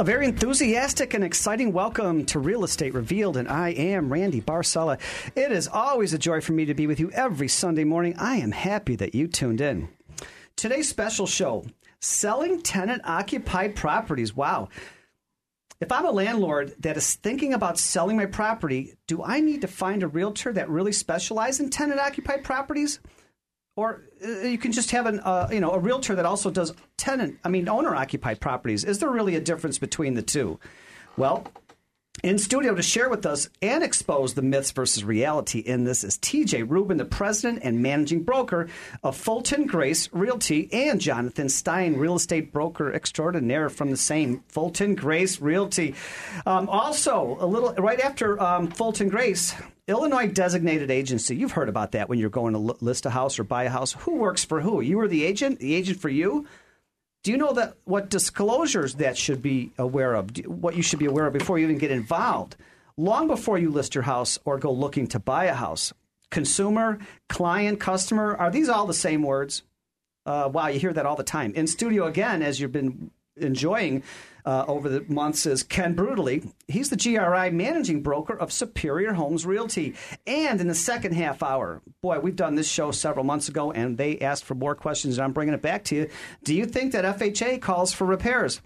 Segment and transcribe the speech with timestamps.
[0.00, 4.98] A very enthusiastic and exciting welcome to Real Estate Revealed, and I am Randy Barcella.
[5.36, 8.14] It is always a joy for me to be with you every Sunday morning.
[8.16, 9.90] I am happy that you tuned in.
[10.56, 11.66] Today's special show
[12.00, 14.34] selling tenant occupied properties.
[14.34, 14.70] Wow.
[15.82, 19.68] If I'm a landlord that is thinking about selling my property, do I need to
[19.68, 23.00] find a realtor that really specializes in tenant occupied properties?
[23.80, 26.74] Or uh, you can just have an, uh, you know, a realtor that also does
[26.98, 28.84] tenant, I mean, owner occupied properties.
[28.84, 30.60] Is there really a difference between the two?
[31.16, 31.46] Well,
[32.22, 36.18] in studio to share with us and expose the myths versus reality in this is
[36.18, 38.68] TJ Rubin, the president and managing broker
[39.02, 44.94] of Fulton Grace Realty, and Jonathan Stein, real estate broker extraordinaire from the same Fulton
[44.94, 45.94] Grace Realty.
[46.44, 49.54] Um, also, a little right after um, Fulton Grace,
[49.88, 51.36] Illinois designated agency.
[51.36, 53.92] You've heard about that when you're going to list a house or buy a house.
[54.00, 54.82] Who works for who?
[54.82, 56.46] You are the agent, the agent for you.
[57.22, 60.30] Do you know that what disclosures that should be aware of?
[60.46, 62.56] What you should be aware of before you even get involved,
[62.96, 65.92] long before you list your house or go looking to buy a house.
[66.30, 69.62] Consumer, client, customer, are these all the same words?
[70.24, 71.52] Uh, wow, you hear that all the time.
[71.54, 74.02] In studio again, as you've been enjoying
[74.44, 76.52] uh, over the months is Ken Bruderly.
[76.68, 79.94] He's the GRI managing broker of Superior Homes Realty.
[80.26, 83.96] And in the second half hour, boy, we've done this show several months ago and
[83.96, 86.10] they asked for more questions, and I'm bringing it back to you.
[86.44, 88.60] Do you think that FHA calls for repairs?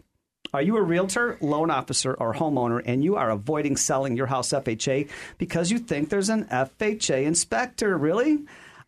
[0.52, 4.50] Are you a realtor, loan officer, or homeowner and you are avoiding selling your house
[4.50, 7.98] FHA because you think there's an FHA inspector?
[7.98, 8.38] Really?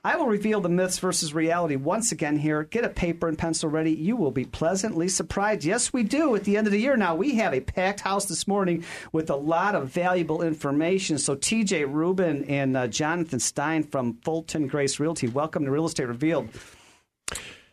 [0.07, 2.63] I will reveal the myths versus reality once again here.
[2.63, 3.91] Get a paper and pencil ready.
[3.91, 5.65] You will be pleasantly surprised.
[5.65, 6.37] Yes, we do.
[6.37, 9.31] At the end of the year now, we have a packed house this morning with
[9.31, 11.19] a lot of valuable information.
[11.19, 16.07] So, TJ Rubin and uh, Jonathan Stein from Fulton Grace Realty, welcome to Real Estate
[16.07, 16.51] Revealed.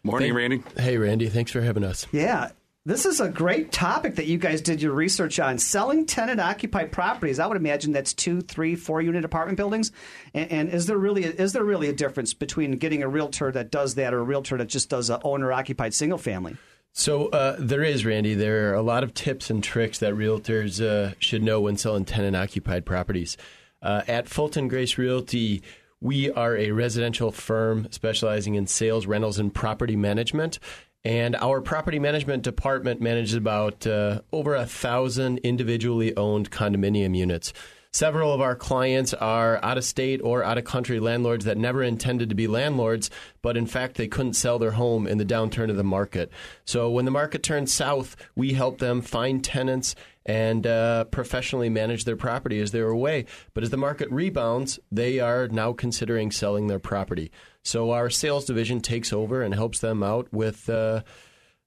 [0.01, 0.63] Morning, Thank, Randy.
[0.75, 1.29] Hey, Randy.
[1.29, 2.07] Thanks for having us.
[2.11, 2.49] Yeah.
[2.85, 5.57] This is a great topic that you guys did your research on.
[5.57, 7.39] Selling tenant occupied properties.
[7.39, 9.93] I would imagine that's two, three, four unit apartment buildings.
[10.33, 13.71] And, and is there really is there really a difference between getting a realtor that
[13.71, 16.57] does that or a realtor that just does owner occupied single family?
[16.91, 18.33] So uh, there is, Randy.
[18.33, 22.03] There are a lot of tips and tricks that realtors uh, should know when selling
[22.03, 23.37] tenant occupied properties.
[23.81, 25.63] Uh, at Fulton Grace Realty,
[26.01, 30.59] we are a residential firm specializing in sales, rentals, and property management.
[31.05, 37.51] And our property management department manages about uh, over a thousand individually owned condominium units.
[37.91, 41.83] Several of our clients are out of state or out of country landlords that never
[41.83, 43.11] intended to be landlords,
[43.43, 46.31] but in fact they couldn't sell their home in the downturn of the market.
[46.65, 49.93] So when the market turns south, we help them find tenants
[50.25, 53.25] and uh, professionally manage their property as they're away.
[53.53, 57.31] But as the market rebounds, they are now considering selling their property.
[57.63, 61.03] So our sales division takes over and helps them out with uh,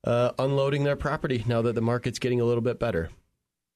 [0.04, 3.10] uh, unloading their property now that the market's getting a little bit better.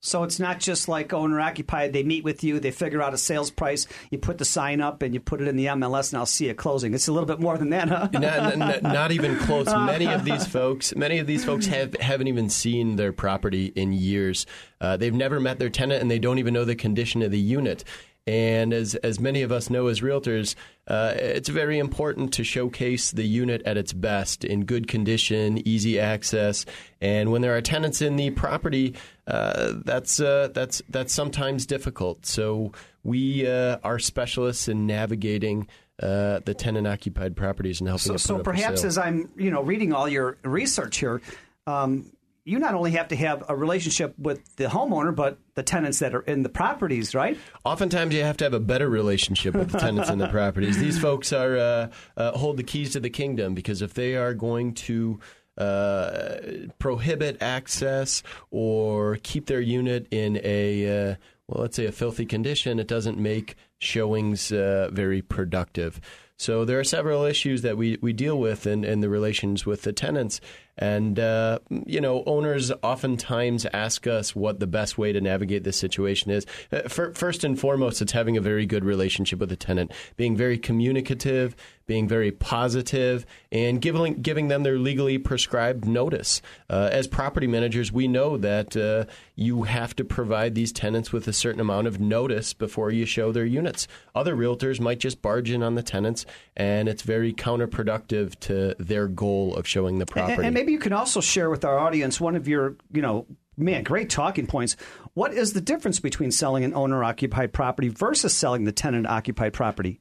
[0.03, 1.93] So it's not just like owner occupied.
[1.93, 5.03] They meet with you, they figure out a sales price, you put the sign up,
[5.03, 6.95] and you put it in the MLS, and I'll see it closing.
[6.95, 8.09] It's a little bit more than that, huh?
[8.13, 9.67] not, not, not, even close.
[9.67, 13.93] Many of these folks, many of these folks have haven't even seen their property in
[13.93, 14.47] years.
[14.81, 17.39] Uh, they've never met their tenant, and they don't even know the condition of the
[17.39, 17.85] unit.
[18.27, 20.55] And as as many of us know as realtors,
[20.87, 25.99] uh, it's very important to showcase the unit at its best, in good condition, easy
[25.99, 26.67] access.
[27.01, 28.95] And when there are tenants in the property,
[29.27, 32.27] uh, that's uh, that's that's sometimes difficult.
[32.27, 32.73] So
[33.03, 35.67] we uh, are specialists in navigating.
[36.03, 38.17] Uh, the tenant occupied properties and helping.
[38.17, 41.21] So, so perhaps as I'm, you know, reading all your research here,
[41.67, 42.11] um,
[42.51, 46.15] you not only have to have a relationship with the homeowner, but the tenants that
[46.15, 47.39] are in the properties, right?
[47.65, 50.77] Oftentimes, you have to have a better relationship with the tenants in the properties.
[50.77, 54.35] These folks are uh, uh, hold the keys to the kingdom because if they are
[54.35, 55.21] going to
[55.59, 56.39] uh,
[56.81, 61.15] prohibit access or keep their unit in a uh,
[61.47, 66.01] well, let's say a filthy condition, it doesn't make showings uh, very productive.
[66.41, 69.83] So there are several issues that we, we deal with in, in the relations with
[69.83, 70.41] the tenants.
[70.79, 75.77] And, uh, you know, owners oftentimes ask us what the best way to navigate this
[75.77, 76.47] situation is.
[76.73, 80.59] Uh, first and foremost, it's having a very good relationship with the tenant, being very
[80.59, 81.55] communicative,
[81.87, 86.41] being very positive, and giving, giving them their legally prescribed notice.
[86.71, 91.27] Uh, as property managers, we know that uh, you have to provide these tenants with
[91.27, 93.89] a certain amount of notice before you show their units.
[94.15, 96.25] Other realtors might just barge in on the tenants
[96.57, 100.35] and it's very counterproductive to their goal of showing the property.
[100.35, 103.27] And, and maybe you can also share with our audience one of your, you know,
[103.57, 104.77] man, great talking points.
[105.15, 109.55] What is the difference between selling an owner occupied property versus selling the tenant occupied
[109.55, 110.01] property?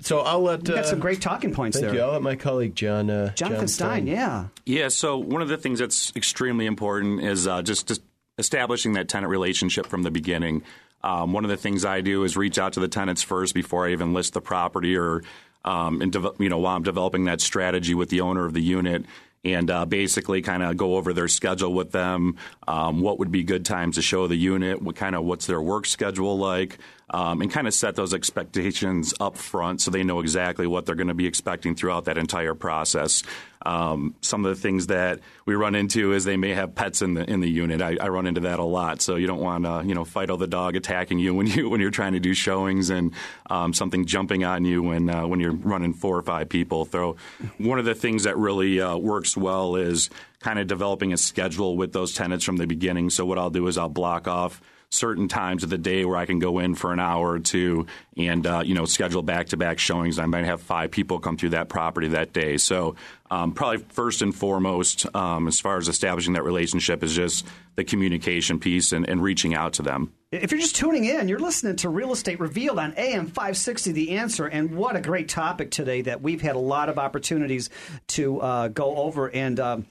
[0.00, 1.94] So I'll let You got uh, some great talking points Thank there.
[1.94, 2.02] you.
[2.02, 3.08] I'll let my colleague John.
[3.08, 4.48] Uh, Jonathan John Stein, yeah.
[4.66, 8.02] Yeah, so one of the things that's extremely important is uh, just, just
[8.36, 10.64] establishing that tenant relationship from the beginning.
[11.04, 13.86] Um, one of the things I do is reach out to the tenants first before
[13.86, 15.22] I even list the property or,
[15.64, 18.62] um, and devel- you know, while I'm developing that strategy with the owner of the
[18.62, 19.04] unit.
[19.46, 22.36] And uh, basically, kind of go over their schedule with them.
[22.66, 24.82] Um, what would be good times to show the unit?
[24.82, 26.78] What kind of what's their work schedule like?
[27.08, 30.96] Um, and kind of set those expectations up front so they know exactly what they're
[30.96, 33.22] going to be expecting throughout that entire process.
[33.66, 37.14] Um, some of the things that we run into is they may have pets in
[37.14, 37.82] the in the unit.
[37.82, 40.30] I, I run into that a lot, so you don't want to you know fight
[40.30, 43.12] all the dog attacking you when you when you're trying to do showings and
[43.50, 46.84] um, something jumping on you when uh, when you're running four or five people.
[46.86, 47.16] So
[47.58, 51.76] one of the things that really uh, works well is kind of developing a schedule
[51.76, 53.10] with those tenants from the beginning.
[53.10, 54.60] So what I'll do is I'll block off
[54.90, 57.86] certain times of the day where I can go in for an hour or two
[58.16, 60.18] and uh, you know schedule back to back showings.
[60.18, 62.56] I might have five people come through that property that day.
[62.56, 62.96] So
[63.30, 67.84] um, probably first and foremost, um, as far as establishing that relationship, is just the
[67.84, 70.12] communication piece and, and reaching out to them.
[70.32, 74.10] If you're just tuning in, you're listening to Real Estate Revealed on AM 560 The
[74.12, 74.46] Answer.
[74.46, 77.70] And what a great topic today that we've had a lot of opportunities
[78.08, 79.30] to uh, go over.
[79.30, 79.86] And um,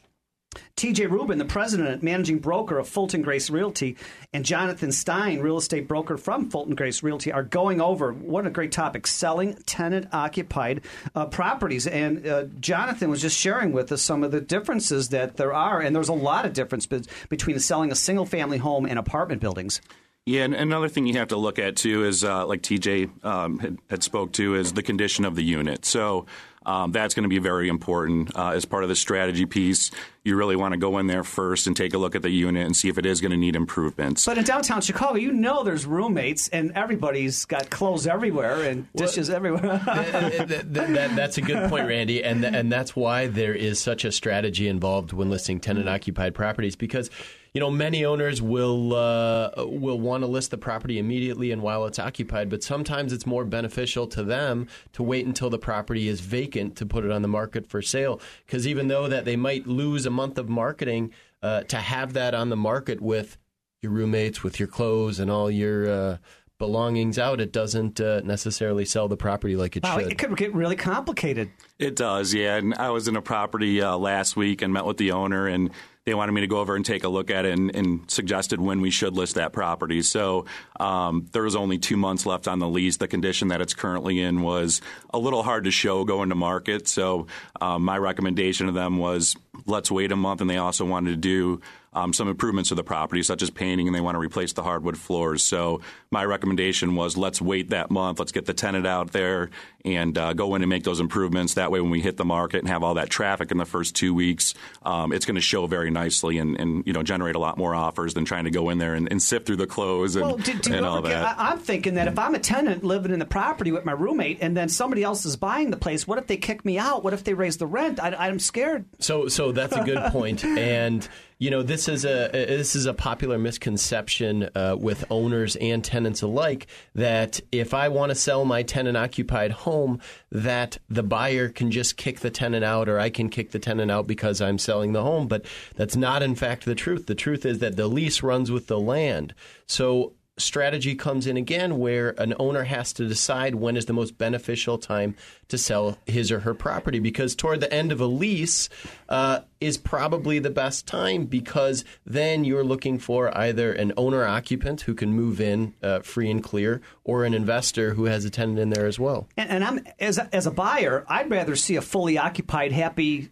[0.75, 3.98] TJ Rubin, the president and managing broker of Fulton Grace Realty,
[4.34, 8.50] and Jonathan Stein, real estate broker from Fulton Grace Realty, are going over what a
[8.50, 10.81] great topic selling tenant occupied
[11.16, 11.88] uh, properties.
[11.88, 15.81] And uh, Jonathan was just sharing with us some of the differences that there are.
[15.81, 19.42] And there's a lot of difference be- between selling a single family home and apartment
[19.42, 19.81] buildings.
[20.25, 23.60] Yeah, and another thing you have to look at too is, uh, like TJ um,
[23.60, 25.86] had, had spoke to, is the condition of the unit.
[25.86, 26.25] So
[26.66, 29.92] um, that's going to be very important uh, as part of the strategy piece.
[30.24, 32.66] You really want to go in there first and take a look at the unit
[32.66, 34.25] and see if it is going to need improvements.
[34.25, 39.30] But in downtown Chicago, you know there's roommates and everybody's got clothes everywhere and dishes
[39.30, 39.62] everywhere.
[39.86, 44.12] that, that, that's a good point, Randy, and and that's why there is such a
[44.12, 47.12] strategy involved when listing tenant occupied properties because
[47.56, 51.86] you know many owners will uh, will want to list the property immediately and while
[51.86, 56.19] it's occupied, but sometimes it's more beneficial to them to wait until the property is
[56.19, 59.66] vacant to put it on the market for sale because even though that they might
[59.66, 63.38] lose a month of marketing uh, to have that on the market with
[63.81, 66.18] your roommates, with your clothes and all your uh,
[66.58, 70.12] belongings out, it doesn't uh, necessarily sell the property like it wow, should.
[70.12, 71.51] it could get really complicated.
[71.80, 72.58] It does, yeah.
[72.58, 75.72] And I was in a property uh, last week and met with the owner, and
[76.06, 78.62] they wanted me to go over and take a look at it and, and suggested
[78.62, 80.04] when we should list that property.
[80.04, 80.46] So
[80.80, 82.98] um, there was only two months left on the lease.
[82.98, 84.81] The condition that it's currently in was
[85.12, 86.88] a little hard to show going to market.
[86.88, 87.25] So
[87.60, 89.36] um, my recommendation to them was
[89.66, 91.62] let's wait a month, and they also wanted to do
[91.94, 94.62] um, some improvements to the property, such as painting, and they want to replace the
[94.62, 95.44] hardwood floors.
[95.44, 95.81] So
[96.15, 99.50] my recommendation was let's wait that month, let's get the tenant out there
[99.83, 101.53] and uh, go in and make those improvements.
[101.53, 103.95] That way, when we hit the market and have all that traffic in the first
[103.95, 104.53] two weeks,
[104.83, 107.75] um, it's going to show very nicely and, and, you know generate a lot more
[107.75, 110.38] offers than trying to go in there and, and sift through the clothes and, Well,
[110.38, 111.38] do, do and all get- that.
[111.39, 114.39] I, I'm thinking that if I'm a tenant living in the property with my roommate
[114.41, 117.03] and then somebody else is buying the place, what if they kick me out?
[117.03, 118.00] What if they raise the rent?
[118.00, 118.86] I, I'm scared.
[119.00, 120.15] So, so that's a good point.
[120.41, 121.07] point, and
[121.38, 126.04] you know this is a this is a popular misconception uh, with owners and tenants
[126.21, 130.00] alike that if I want to sell my tenant occupied home,
[130.31, 133.91] that the buyer can just kick the tenant out, or I can kick the tenant
[133.91, 135.27] out because I'm selling the home.
[135.27, 135.45] But
[135.75, 137.07] that's not, in fact, the truth.
[137.07, 139.33] The truth is that the lease runs with the land.
[139.67, 144.18] So strategy comes in again where an owner has to decide when is the most
[144.18, 145.15] beneficial time
[145.48, 148.68] to sell his or her property because toward the end of a lease
[149.08, 154.82] uh, is probably the best time because then you're looking for either an owner occupant
[154.82, 158.60] who can move in uh, free and clear or an investor who has a tenant
[158.60, 159.27] in there as well.
[159.38, 163.32] And, and I'm as a, as a buyer, I'd rather see a fully occupied, happy,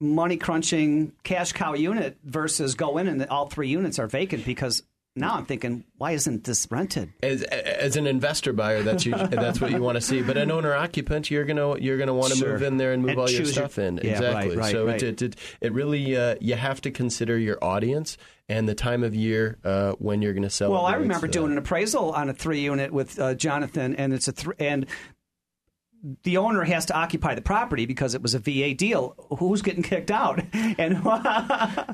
[0.00, 4.82] money crunching cash cow unit versus go in and all three units are vacant because
[5.16, 7.12] now I'm thinking, why isn't this rented?
[7.22, 10.22] As, as an investor buyer, that's you, that's what you want to see.
[10.22, 12.52] But an owner occupant, you're gonna you're gonna want to Sure.
[12.52, 13.96] move in there and move And all your choose your- stuff in.
[14.02, 14.56] Yeah, exactly.
[14.56, 15.02] right, so right.
[15.02, 18.18] It, it it really uh, you have to consider your audience
[18.48, 20.70] and the time of year uh, when you're going to sell.
[20.70, 24.28] Well, I remember doing an appraisal on a three unit with uh, Jonathan, and it's
[24.28, 24.86] a th- and
[26.22, 29.16] the owner has to occupy the property because it was a VA deal.
[29.38, 30.42] Who's getting kicked out?
[30.78, 31.00] And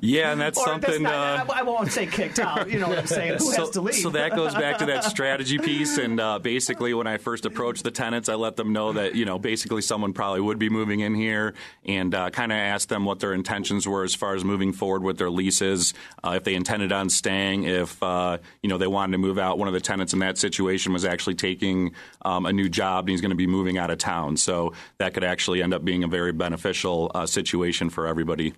[0.00, 1.02] yeah, and that's something.
[1.02, 2.70] That's not, uh, I, won't say kicked out.
[2.70, 3.34] You know what I'm saying?
[3.34, 3.96] Who so, has to leave?
[3.96, 5.98] So that goes back to that strategy piece.
[5.98, 9.24] And uh, basically, when I first approached the tenants, I let them know that you
[9.24, 11.54] know basically someone probably would be moving in here,
[11.84, 15.02] and uh, kind of asked them what their intentions were as far as moving forward
[15.02, 19.12] with their leases, uh, if they intended on staying, if uh, you know they wanted
[19.12, 19.58] to move out.
[19.58, 21.92] One of the tenants in that situation was actually taking
[22.22, 24.36] um, a new job, and he's going to be moving out of town.
[24.36, 28.52] So that could actually end up being a very beneficial uh, situation for everybody.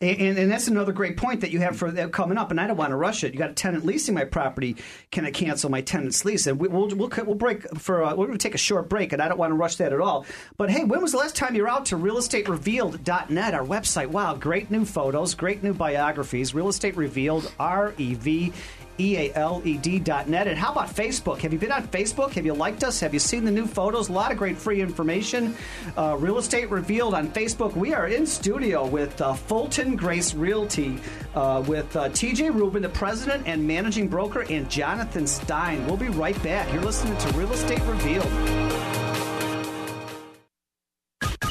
[0.00, 2.50] And, and, that's another great point that you have for that coming up.
[2.50, 3.32] And I don't want to rush it.
[3.32, 4.76] You got a tenant leasing my property.
[5.12, 6.48] Can I cancel my tenant's lease?
[6.48, 9.12] And we, will we'll, we'll break for uh, we're going to take a short break,
[9.12, 10.26] and I don't want to rush that at all.
[10.56, 14.08] But hey, when was the last time you were out to realestaterevealed.net, our website?
[14.08, 16.54] Wow, great new photos, great new biographies.
[16.54, 18.52] Real Estate Revealed, R E V
[18.98, 20.46] E-A-L-E-D.net.
[20.46, 21.38] And how about Facebook?
[21.38, 22.32] Have you been on Facebook?
[22.32, 23.00] Have you liked us?
[23.00, 24.08] Have you seen the new photos?
[24.08, 25.56] A lot of great free information.
[25.96, 27.74] Uh, Real Estate Revealed on Facebook.
[27.76, 30.98] We are in studio with uh, Fulton Grace Realty
[31.34, 35.86] uh, with uh, TJ Rubin, the president and managing broker, and Jonathan Stein.
[35.86, 36.72] We'll be right back.
[36.72, 38.30] You're listening to Real Estate Revealed.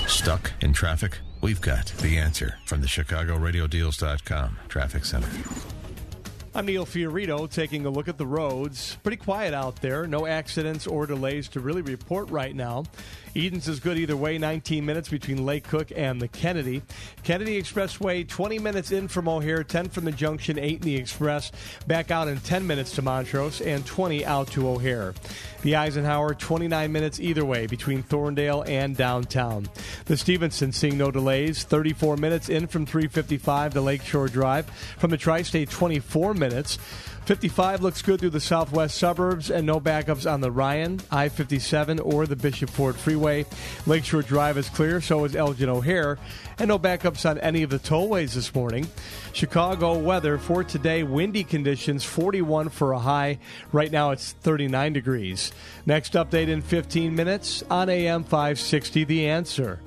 [0.08, 1.20] Stuck in traffic?
[1.42, 5.28] We've got the answer from the ChicagoRadioDeals.com Traffic Center.
[6.56, 8.96] I'm Neil Fiorito taking a look at the roads.
[9.02, 10.06] Pretty quiet out there.
[10.06, 12.84] No accidents or delays to really report right now.
[13.36, 16.84] Edens is good either way, 19 minutes between Lake Cook and the Kennedy.
[17.24, 21.52] Kennedy Expressway, 20 minutes in from O'Hare, 10 from the junction, 8 in the Express.
[21.88, 25.16] Back out in 10 minutes to Montrose, and 20 out to O'Hare.
[25.64, 29.68] The Eisenhower, 29 minutes either way between Thorndale and downtown.
[30.06, 34.66] The Stevenson seeing no delays, 34 minutes in from 355 to Lakeshore Drive.
[34.98, 36.78] From the Tri State, 24 minutes.
[37.26, 42.00] 55 looks good through the southwest suburbs and no backups on the Ryan, I 57,
[42.00, 43.46] or the Bishop Ford Freeway.
[43.86, 46.20] Lakeshore Drive is clear, so is Elgin O'Hare,
[46.60, 48.88] and no backups on any of the tollways this morning.
[49.32, 53.40] Chicago weather for today windy conditions, 41 for a high.
[53.72, 55.54] Right now it's 39 degrees.
[55.86, 59.80] Next update in 15 minutes on AM 560 The Answer.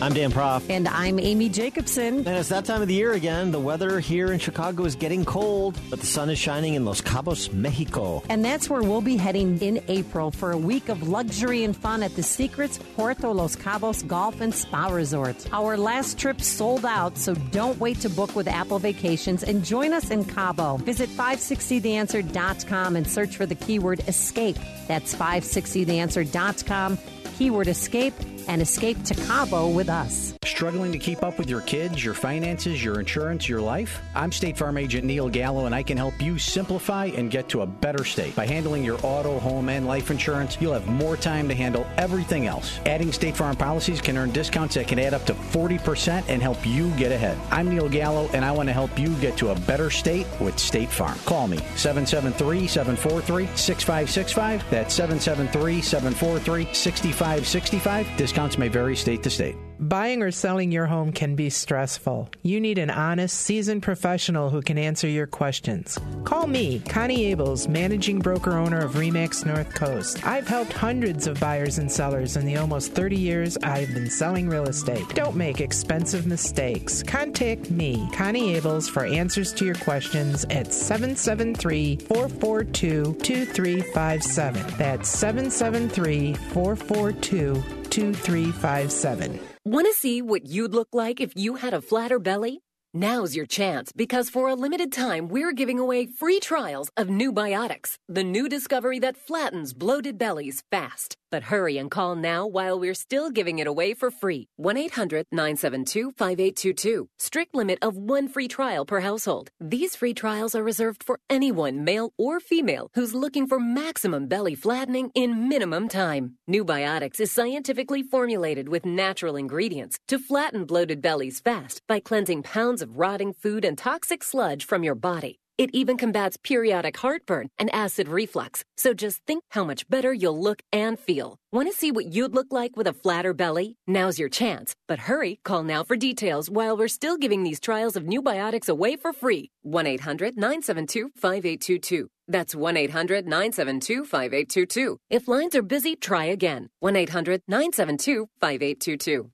[0.00, 0.70] I'm Dan Proft.
[0.70, 2.18] And I'm Amy Jacobson.
[2.18, 3.50] And it's that time of the year again.
[3.50, 7.00] The weather here in Chicago is getting cold, but the sun is shining in Los
[7.00, 8.22] Cabos, Mexico.
[8.28, 12.04] And that's where we'll be heading in April for a week of luxury and fun
[12.04, 15.48] at the Secrets Puerto Los Cabos Golf and Spa Resort.
[15.52, 19.92] Our last trip sold out, so don't wait to book with Apple Vacations and join
[19.92, 20.76] us in Cabo.
[20.76, 24.58] Visit 560theanswer.com and search for the keyword escape.
[24.86, 26.98] That's 560theanswer.com
[27.38, 28.14] keyword escape
[28.48, 30.34] and escape to Cabo with us.
[30.44, 34.00] Struggling to keep up with your kids, your finances, your insurance, your life?
[34.14, 37.60] I'm State Farm Agent Neil Gallo, and I can help you simplify and get to
[37.60, 38.34] a better state.
[38.34, 42.46] By handling your auto, home, and life insurance, you'll have more time to handle everything
[42.46, 42.80] else.
[42.86, 46.66] Adding State Farm policies can earn discounts that can add up to 40% and help
[46.66, 47.38] you get ahead.
[47.50, 50.58] I'm Neil Gallo, and I want to help you get to a better state with
[50.58, 51.18] State Farm.
[51.26, 54.70] Call me 773 743 6565.
[54.70, 58.16] That's 773 743 6565.
[58.38, 59.56] Discounts may vary state to state.
[59.80, 62.30] Buying or selling your home can be stressful.
[62.42, 65.98] You need an honest, seasoned professional who can answer your questions.
[66.24, 70.24] Call me, Connie Ables, managing broker owner of Remax North Coast.
[70.24, 74.48] I've helped hundreds of buyers and sellers in the almost 30 years I've been selling
[74.48, 75.08] real estate.
[75.14, 77.02] Don't make expensive mistakes.
[77.02, 84.74] Contact me, Connie Ables, for answers to your questions at 773 442 2357.
[84.76, 89.40] That's 773 442 2357.
[89.64, 92.60] Want to see what you'd look like if you had a flatter belly?
[93.00, 97.32] Now's your chance because for a limited time, we're giving away free trials of New
[97.32, 101.16] Biotics, the new discovery that flattens bloated bellies fast.
[101.30, 104.48] But hurry and call now while we're still giving it away for free.
[104.56, 107.08] 1 800 972 5822.
[107.18, 109.50] Strict limit of one free trial per household.
[109.60, 114.54] These free trials are reserved for anyone, male or female, who's looking for maximum belly
[114.54, 116.36] flattening in minimum time.
[116.46, 122.42] New Biotics is scientifically formulated with natural ingredients to flatten bloated bellies fast by cleansing
[122.42, 125.38] pounds of rotting food and toxic sludge from your body.
[125.58, 128.62] It even combats periodic heartburn and acid reflux.
[128.76, 131.36] So just think how much better you'll look and feel.
[131.50, 133.76] Want to see what you'd look like with a flatter belly?
[133.84, 134.76] Now's your chance.
[134.86, 138.68] But hurry, call now for details while we're still giving these trials of new biotics
[138.68, 139.50] away for free.
[139.62, 142.08] 1 800 972 5822.
[142.28, 144.98] That's 1 800 972 5822.
[145.10, 146.68] If lines are busy, try again.
[146.78, 149.32] 1 800 972 5822.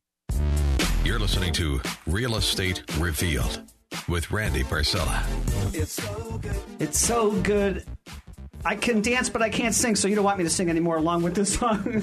[1.05, 3.61] You're listening to Real Estate Revealed
[4.09, 5.23] with Randy Barcella.
[5.75, 6.57] It's so good.
[6.79, 7.85] It's so good.
[8.65, 10.97] I can dance, but I can't sing, so you don't want me to sing anymore
[10.97, 11.83] along with this song.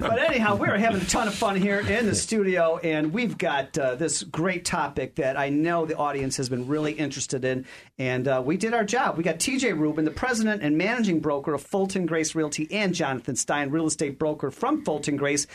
[0.00, 3.78] but anyhow, we're having a ton of fun here in the studio, and we've got
[3.78, 7.64] uh, this great topic that I know the audience has been really interested in,
[7.96, 9.16] and uh, we did our job.
[9.16, 13.36] We got TJ Rubin, the president and managing broker of Fulton Grace Realty, and Jonathan
[13.36, 15.46] Stein, real estate broker from Fulton Grace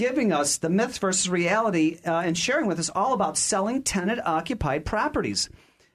[0.00, 4.18] giving us the myth versus reality uh, and sharing with us all about selling tenant
[4.24, 5.50] occupied properties.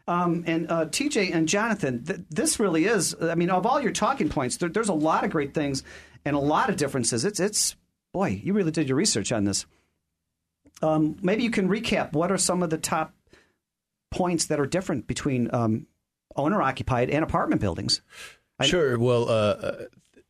[0.08, 3.16] Um, and uh, TJ and Jonathan, th- this really is.
[3.20, 5.82] I mean, of all your talking points, there, there's a lot of great things
[6.24, 7.26] and a lot of differences.
[7.26, 7.76] It's, it's
[8.14, 9.66] boy, you really did your research on this.
[10.84, 13.12] Um, maybe you can recap what are some of the top
[14.12, 15.88] points that are different between um,
[16.36, 18.04] owner occupied and apartment buildings.
[18.62, 19.00] Sure.
[19.00, 19.86] Well, uh,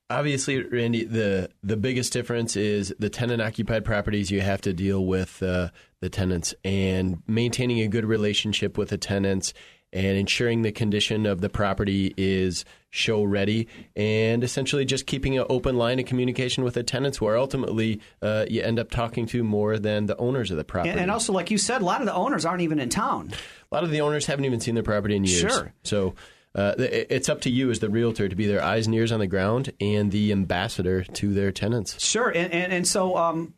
[0.09, 4.31] obviously, Randy, the the biggest difference is the tenant occupied properties.
[4.31, 5.69] You have to deal with uh,
[6.01, 9.53] the tenants and maintaining a good relationship with the tenants
[9.93, 15.45] and ensuring the condition of the property is show ready and essentially just keeping an
[15.49, 19.25] open line of communication with the tenants who are ultimately uh, you end up talking
[19.25, 20.89] to more than the owners of the property.
[20.89, 23.31] And, and, also, like you said, a lot of the owners aren't even in town.
[23.71, 25.39] A lot of the owners haven't even seen their property in years.
[25.39, 25.73] Sure.
[25.83, 26.15] So
[26.55, 29.19] uh, it's up to you as the realtor to be their eyes and ears on
[29.19, 32.03] the ground and the ambassador to their tenants.
[32.03, 33.53] Sure, and and, and so um,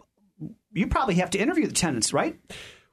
[0.74, 2.38] you probably have to interview the tenants, right?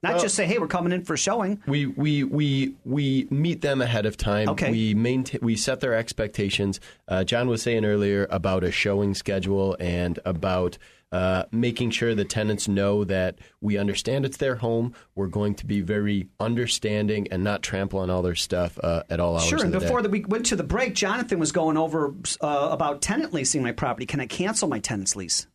[0.03, 3.27] Not well, just say, "Hey, we're coming in for a showing." We we we we
[3.31, 4.51] meet them ahead of time.
[4.51, 4.71] Okay.
[4.71, 6.79] We maintain we set their expectations.
[7.09, 10.77] Uh, John was saying earlier about a showing schedule and about
[11.15, 14.93] uh, making sure the tenants know that we understand it's their home.
[15.15, 19.21] We're going to be very understanding and not trample on all their stuff uh, at
[19.21, 19.47] all hours.
[19.47, 19.63] Sure.
[19.63, 23.33] And before the we went to the break, Jonathan was going over uh, about tenant
[23.33, 24.07] leasing my property.
[24.07, 25.47] Can I cancel my tenant's lease?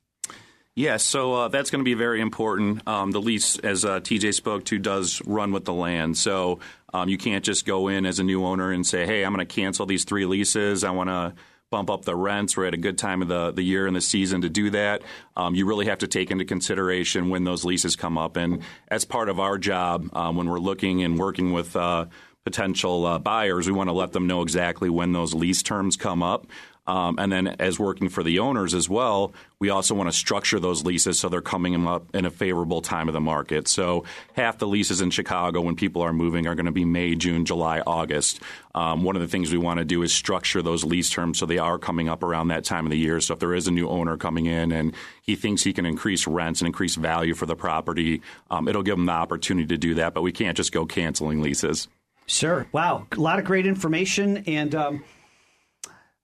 [0.75, 2.87] Yeah, so uh, that's going to be very important.
[2.87, 6.17] Um, the lease, as uh, TJ spoke to, does run with the land.
[6.17, 6.59] So
[6.93, 9.45] um, you can't just go in as a new owner and say, hey, I'm going
[9.45, 10.85] to cancel these three leases.
[10.85, 11.33] I want to
[11.69, 12.57] bump up the rents.
[12.57, 15.03] We're at a good time of the, the year and the season to do that.
[15.35, 18.37] Um, you really have to take into consideration when those leases come up.
[18.37, 22.05] And as part of our job, um, when we're looking and working with uh,
[22.43, 26.23] potential uh, buyers, we want to let them know exactly when those lease terms come
[26.23, 26.47] up.
[26.89, 30.59] Um, and then, as working for the owners as well, we also want to structure
[30.59, 33.67] those leases so they're coming up in a favorable time of the market.
[33.67, 37.13] So, half the leases in Chicago when people are moving are going to be May,
[37.13, 38.41] June, July, August.
[38.73, 41.45] Um, one of the things we want to do is structure those lease terms so
[41.45, 43.21] they are coming up around that time of the year.
[43.21, 46.25] So, if there is a new owner coming in and he thinks he can increase
[46.25, 49.93] rents and increase value for the property, um, it'll give him the opportunity to do
[49.93, 50.15] that.
[50.15, 51.87] But we can't just go canceling leases.
[52.25, 52.65] Sure.
[52.71, 53.05] Wow.
[53.11, 54.37] A lot of great information.
[54.47, 55.03] And, um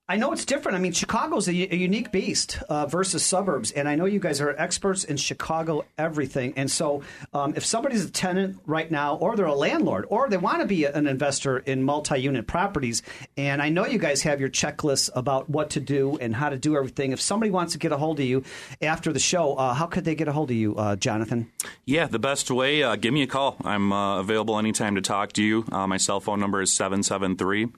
[0.08, 0.76] I know it's different.
[0.76, 4.40] I mean, Chicago's a, a unique beast uh, versus suburbs, and I know you guys
[4.40, 6.54] are experts in Chicago everything.
[6.56, 7.02] And so,
[7.34, 10.66] um, if somebody's a tenant right now, or they're a landlord, or they want to
[10.66, 13.02] be an investor in multi-unit properties,
[13.36, 16.56] and I know you guys have your checklists about what to do and how to
[16.56, 17.10] do everything.
[17.10, 18.44] If somebody wants to get a hold of you
[18.80, 21.50] after the show, uh, how could they get a hold of you, uh, Jonathan?
[21.84, 23.56] Yeah, the best way, uh, give me a call.
[23.64, 25.64] I'm uh, available anytime to talk to you.
[25.72, 27.72] Uh, my cell phone number is 773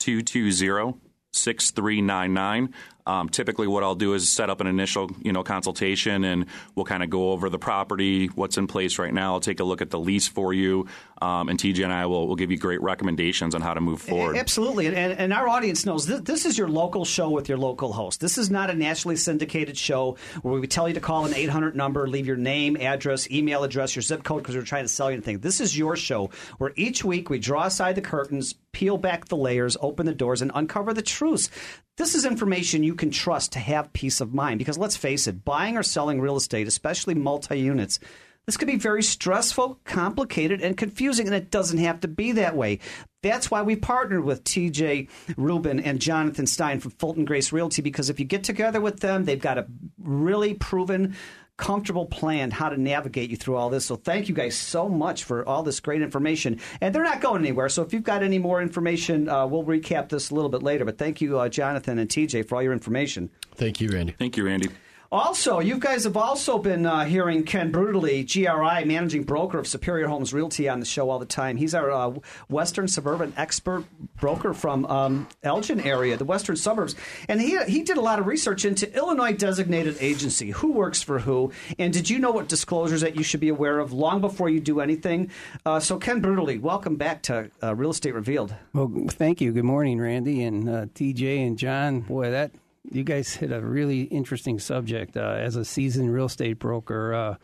[0.00, 2.74] 220 6399.
[3.06, 6.86] Um, typically, what I'll do is set up an initial, you know, consultation, and we'll
[6.86, 9.34] kind of go over the property, what's in place right now.
[9.34, 10.86] I'll take a look at the lease for you,
[11.22, 14.00] um, and TJ and I will, will give you great recommendations on how to move
[14.02, 14.36] forward.
[14.36, 17.92] Absolutely, and, and our audience knows this, this is your local show with your local
[17.92, 18.20] host.
[18.20, 21.76] This is not a nationally syndicated show where we tell you to call an 800
[21.76, 25.10] number, leave your name, address, email address, your zip code because we're trying to sell
[25.10, 25.38] you anything.
[25.38, 29.36] This is your show where each week we draw aside the curtains, peel back the
[29.36, 31.50] layers, open the doors, and uncover the truths.
[31.96, 35.44] This is information you can trust to have peace of mind because let's face it,
[35.44, 37.98] buying or selling real estate, especially multi units,
[38.46, 42.56] this could be very stressful, complicated, and confusing, and it doesn't have to be that
[42.56, 42.80] way.
[43.22, 48.10] That's why we partnered with TJ Rubin and Jonathan Stein from Fulton Grace Realty because
[48.10, 49.66] if you get together with them, they've got a
[50.02, 51.14] really proven
[51.60, 53.84] comfortable plan how to navigate you through all this.
[53.84, 56.58] So thank you guys so much for all this great information.
[56.80, 57.68] And they're not going anywhere.
[57.68, 60.86] So if you've got any more information, uh, we'll recap this a little bit later.
[60.86, 63.30] But thank you, uh, Jonathan and TJ, for all your information.
[63.54, 64.14] Thank you, Randy.
[64.18, 64.70] Thank you, Randy.
[65.12, 70.06] Also, you guys have also been uh, hearing Ken Bruderly, GRI, managing broker of Superior
[70.06, 71.56] Homes Realty, on the show all the time.
[71.56, 72.14] He's our uh,
[72.48, 73.84] Western suburban expert
[74.20, 76.94] broker from um, Elgin area, the Western suburbs,
[77.28, 81.18] and he he did a lot of research into Illinois designated agency, who works for
[81.18, 84.48] who, and did you know what disclosures that you should be aware of long before
[84.48, 85.32] you do anything?
[85.66, 88.54] Uh, so, Ken Bruderly, welcome back to uh, Real Estate Revealed.
[88.72, 89.50] Well, thank you.
[89.50, 92.02] Good morning, Randy and uh, TJ and John.
[92.02, 92.52] Boy, that
[92.84, 95.16] you guys hit a really interesting subject.
[95.16, 97.36] Uh, as a seasoned real estate broker, uh,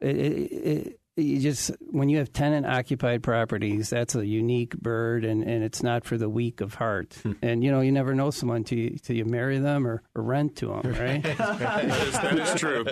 [0.00, 5.42] it, it, you just when you have tenant occupied properties, that's a unique bird, and,
[5.42, 7.16] and it's not for the weak of heart.
[7.42, 10.22] and you know, you never know someone till you, till you marry them or, or
[10.22, 11.22] rent to them, right?
[11.22, 12.84] that, is, that is true.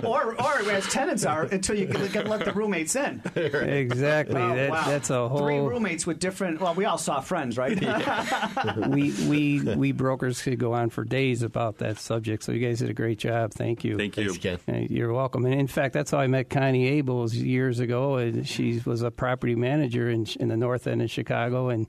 [0.04, 3.22] or or as tenants are until you can, can let the roommates in.
[3.36, 4.40] exactly.
[4.40, 4.84] Oh, that, wow.
[4.86, 5.38] That's a whole.
[5.38, 6.60] Three roommates with different.
[6.60, 7.78] Well, we all saw Friends, right?
[8.88, 12.42] we we we brokers could go on for days about that subject.
[12.42, 13.52] So you guys did a great job.
[13.52, 13.96] Thank you.
[13.96, 14.34] Thank you.
[14.34, 15.44] Thanks, Uh, You're welcome.
[15.44, 18.16] And in fact, that's how I met Connie Abels years ago.
[18.16, 21.86] And she was a property manager in in the North End of Chicago, and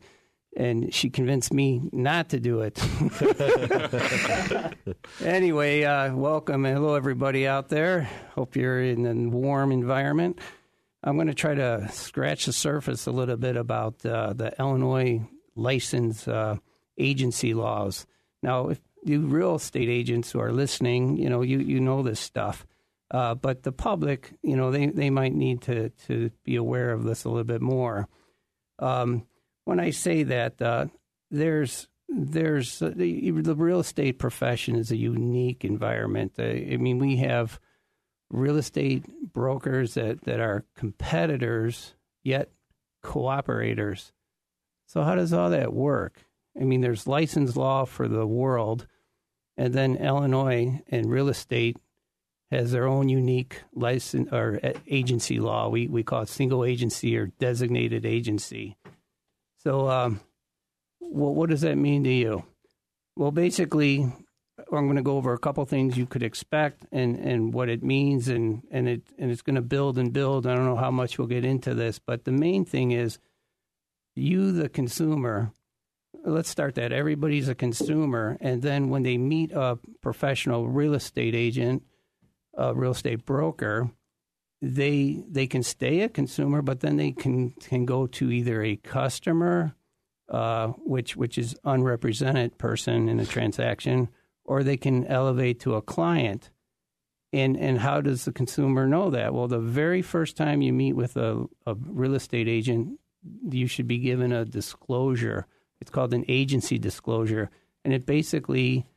[0.55, 2.81] and she convinced me not to do it.
[5.23, 8.09] anyway, uh, welcome and hello everybody out there.
[8.33, 10.39] Hope you're in a warm environment.
[11.03, 15.21] I'm going to try to scratch the surface a little bit about uh, the Illinois
[15.55, 16.57] license uh,
[16.97, 18.07] agency laws.
[18.41, 22.19] Now, if you real estate agents who are listening, you know you you know this
[22.19, 22.65] stuff,
[23.11, 27.03] uh, but the public, you know, they they might need to to be aware of
[27.03, 28.07] this a little bit more.
[28.79, 29.25] Um,
[29.65, 30.87] when I say that, uh,
[31.31, 36.33] there's there's uh, the, the real estate profession is a unique environment.
[36.39, 37.59] Uh, I mean, we have
[38.29, 42.49] real estate brokers that, that are competitors yet
[43.03, 44.11] cooperators.
[44.85, 46.25] So how does all that work?
[46.59, 48.87] I mean, there's license law for the world,
[49.57, 51.77] and then Illinois and real estate
[52.51, 55.69] has their own unique license or uh, agency law.
[55.69, 58.77] We we call it single agency or designated agency.
[59.57, 60.21] So, um,
[60.99, 62.43] what what does that mean to you?
[63.15, 64.11] Well, basically,
[64.71, 67.83] I'm going to go over a couple things you could expect and, and what it
[67.83, 70.47] means, and, and it and it's going to build and build.
[70.47, 73.19] I don't know how much we'll get into this, but the main thing is
[74.15, 75.51] you, the consumer.
[76.23, 76.91] Let's start that.
[76.91, 81.83] Everybody's a consumer, and then when they meet a professional real estate agent,
[82.57, 83.91] a real estate broker,
[84.61, 88.75] they they can stay a consumer, but then they can can go to either a
[88.75, 89.75] customer,
[90.29, 94.09] uh, which which is unrepresented person in a transaction,
[94.45, 96.49] or they can elevate to a client.
[97.31, 99.33] And and how does the consumer know that?
[99.33, 102.99] Well, the very first time you meet with a, a real estate agent,
[103.49, 105.45] you should be given a disclosure.
[105.79, 107.51] It's called an agency disclosure,
[107.85, 108.87] and it basically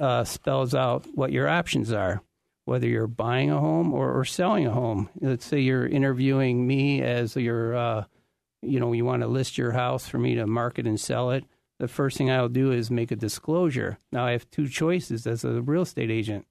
[0.00, 2.22] uh, spells out what your options are
[2.68, 5.08] whether you're buying a home or, or selling a home.
[5.20, 8.04] Let's say you're interviewing me as your, uh,
[8.60, 11.44] you know, you want to list your house for me to market and sell it.
[11.78, 13.96] The first thing I'll do is make a disclosure.
[14.12, 16.46] Now I have two choices as a real estate agent.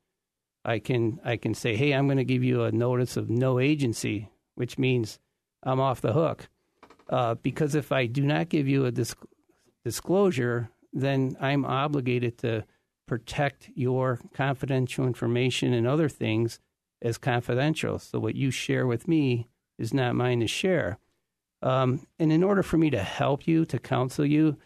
[0.66, 3.60] I can I can say, hey, I'm going to give you a notice of no
[3.60, 5.20] agency, which means
[5.62, 6.50] I'm off the hook.
[7.10, 9.16] Uh, because if I do not give you a dis-
[9.86, 12.66] disclosure, then I'm obligated to
[13.08, 16.60] protect your confidential information and other things
[17.02, 17.98] as confidential.
[18.00, 19.48] So what you share with me
[19.80, 21.00] is not mine to share.
[21.62, 24.58] Um, and in order for me to help you, to counsel you,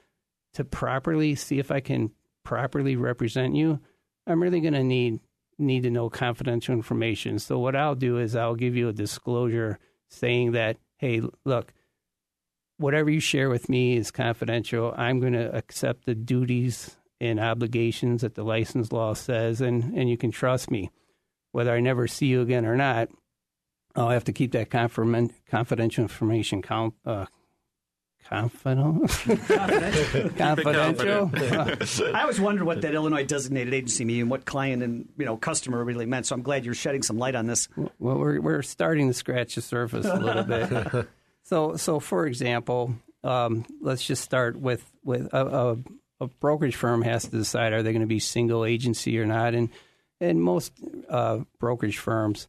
[0.54, 2.12] to properly see if I can
[2.44, 3.80] properly represent you,
[4.28, 5.20] I'm really going to need
[5.58, 7.38] need to know confidential information.
[7.38, 9.78] So what I'll do is I'll give you a disclosure
[10.10, 11.72] saying that, hey, look,
[12.78, 14.92] whatever you share with me is confidential.
[14.98, 20.10] I'm going to accept the duties and obligations that the license law says, and, and
[20.10, 20.90] you can trust me.
[21.52, 23.10] Whether I never see you again or not,
[23.96, 27.28] I'll have to keep that confirm- confidential information count, uh,
[28.28, 29.08] confidential.
[30.38, 31.32] confidential.
[32.16, 35.84] I always wondered what that Illinois designated agency mean, what client and you know customer
[35.84, 36.26] really meant.
[36.26, 37.68] So I'm glad you're shedding some light on this.
[38.00, 41.08] Well, we're we're starting to scratch the surface a little bit.
[41.44, 45.78] so so for example, um, let's just start with with a, a
[46.22, 49.54] a brokerage firm has to decide are they going to be single agency or not,
[49.54, 49.70] and
[50.22, 50.74] and most
[51.10, 52.48] uh, brokerage firms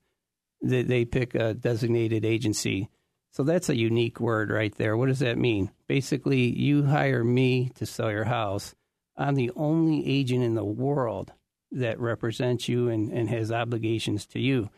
[0.62, 2.88] they, they pick a designated agency.
[3.32, 4.96] So that's a unique word right there.
[4.96, 5.70] What does that mean?
[5.88, 8.74] Basically, you hire me to sell your house.
[9.16, 11.32] I'm the only agent in the world
[11.72, 14.68] that represents you and, and has obligations to you.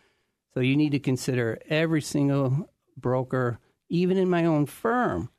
[0.54, 5.30] So you need to consider every single broker, even in my own firm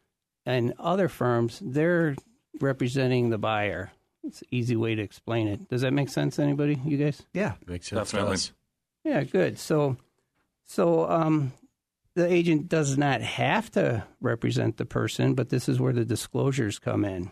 [0.46, 2.16] and other firms, they're
[2.60, 3.92] representing the buyer.
[4.24, 5.70] It's an easy way to explain it.
[5.70, 6.80] Does that make sense, anybody?
[6.84, 7.24] You guys?
[7.34, 8.10] Yeah, makes sense.
[8.10, 8.34] to Definitely.
[8.34, 8.52] us.
[9.04, 9.60] Yeah, good.
[9.60, 9.98] So,
[10.66, 11.54] so um,
[12.16, 16.80] the agent does not have to represent the person, but this is where the disclosures
[16.80, 17.32] come in.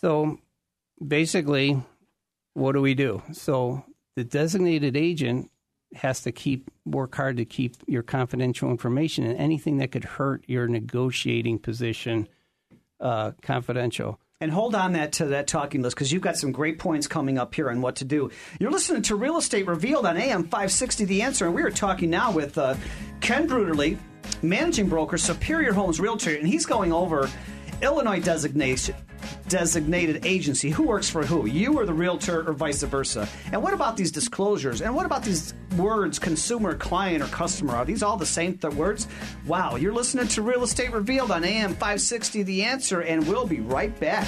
[0.00, 0.38] So,
[1.04, 1.82] basically,
[2.54, 3.22] what do we do?
[3.32, 5.50] So, the designated agent
[5.94, 10.44] has to keep work hard to keep your confidential information and anything that could hurt
[10.46, 12.28] your negotiating position
[13.00, 14.18] uh, confidential.
[14.40, 17.38] And hold on that to that talking list because you've got some great points coming
[17.38, 18.30] up here on what to do.
[18.60, 22.10] You're listening to Real Estate Revealed on AM 560 The Answer, and we are talking
[22.10, 22.74] now with uh,
[23.20, 23.96] Ken Bruderly,
[24.42, 27.30] managing broker, Superior Homes Realtor, and he's going over
[27.82, 28.94] Illinois designation
[29.48, 30.70] designated agency.
[30.70, 31.46] Who works for who?
[31.46, 33.28] You or the realtor or vice versa?
[33.52, 34.82] And what about these disclosures?
[34.82, 37.74] And what about these words, consumer, client, or customer?
[37.74, 39.06] Are these all the same th- words?
[39.46, 43.60] Wow, you're listening to Real Estate Revealed on AM 560 The Answer, and we'll be
[43.60, 44.26] right back.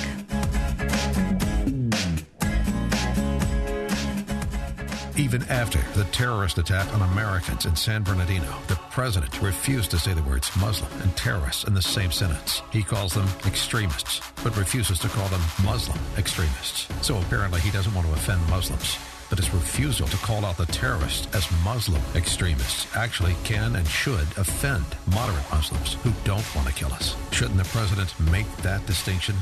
[5.19, 10.15] Even after the terrorist attack on Americans in San Bernardino, the president refused to say
[10.15, 12.63] the words Muslim and terrorists in the same sentence.
[12.71, 16.87] He calls them extremists, but refuses to call them Muslim extremists.
[17.05, 18.97] So apparently he doesn't want to offend Muslims.
[19.29, 24.29] But his refusal to call out the terrorists as Muslim extremists actually can and should
[24.39, 27.17] offend moderate Muslims who don't want to kill us.
[27.33, 29.35] Shouldn't the president make that distinction?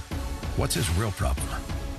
[0.56, 1.46] What's his real problem?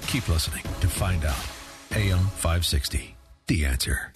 [0.07, 1.45] Keep listening to find out.
[1.91, 3.16] AM 560.
[3.47, 4.12] The answer.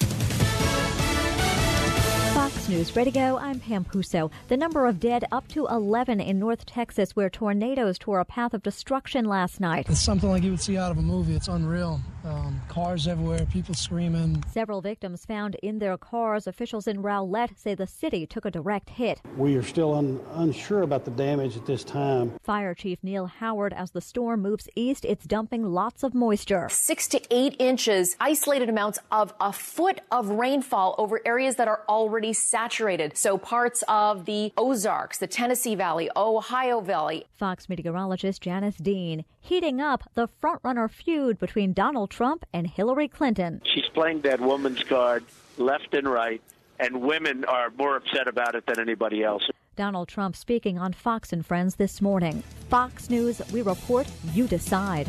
[2.34, 3.38] Fox News Ready to Go.
[3.38, 4.30] I'm Pam Puso.
[4.50, 8.54] The number of dead up to 11 in North Texas, where tornadoes tore a path
[8.54, 9.88] of destruction last night.
[9.90, 11.34] It's something like you would see out of a movie.
[11.34, 12.02] It's unreal.
[12.24, 14.44] Um, cars everywhere, people screaming.
[14.52, 16.46] Several victims found in their cars.
[16.46, 19.20] Officials in Rowlett say the city took a direct hit.
[19.38, 22.34] We are still un- unsure about the damage at this time.
[22.44, 26.68] Fire Chief Neil Howard, as the storm moves east, it's dumping lots of moisture.
[26.70, 31.82] Six to eight inches, isolated amounts of a foot of rainfall over areas that are
[31.90, 33.18] already saturated.
[33.18, 37.26] So parts of the Ozarks, the Tennessee Valley, Ohio Valley.
[37.36, 43.62] Fox meteorologist Janice Dean heating up the frontrunner feud between Donald Trump and Hillary Clinton.
[43.66, 45.26] She's playing that woman's card
[45.58, 46.42] left and right,
[46.80, 49.50] and women are more upset about it than anybody else.
[49.76, 52.44] Donald Trump speaking on Fox and Friends this morning.
[52.70, 55.08] Fox News, we report, you decide.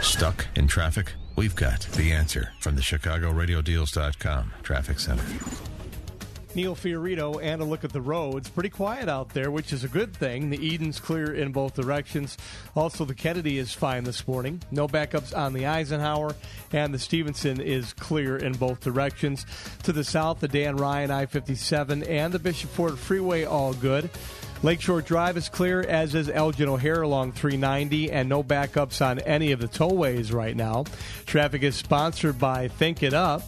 [0.00, 1.12] Stuck in traffic?
[1.36, 5.24] We've got the answer from the ChicagoRadioDeals.com Traffic Center.
[6.54, 8.48] Neil Fiorito and a look at the roads.
[8.48, 10.50] Pretty quiet out there, which is a good thing.
[10.50, 12.36] The Eden's clear in both directions.
[12.74, 14.60] Also, the Kennedy is fine this morning.
[14.70, 16.34] No backups on the Eisenhower,
[16.72, 19.46] and the Stevenson is clear in both directions.
[19.84, 24.10] To the south, the Dan Ryan I 57 and the Bishop Ford Freeway all good.
[24.62, 29.52] Lakeshore Drive is clear, as is Elgin O'Hare along 390, and no backups on any
[29.52, 30.84] of the tollways right now.
[31.26, 33.42] Traffic is sponsored by Think It Up.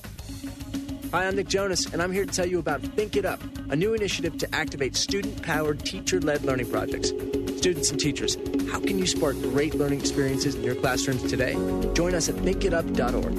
[1.12, 3.40] Hi, I'm Nick Jonas, and I'm here to tell you about Think It Up,
[3.70, 7.10] a new initiative to activate student powered, teacher led learning projects.
[7.58, 8.36] Students and teachers,
[8.70, 11.54] how can you spark great learning experiences in your classrooms today?
[11.94, 13.36] Join us at thinkitup.org.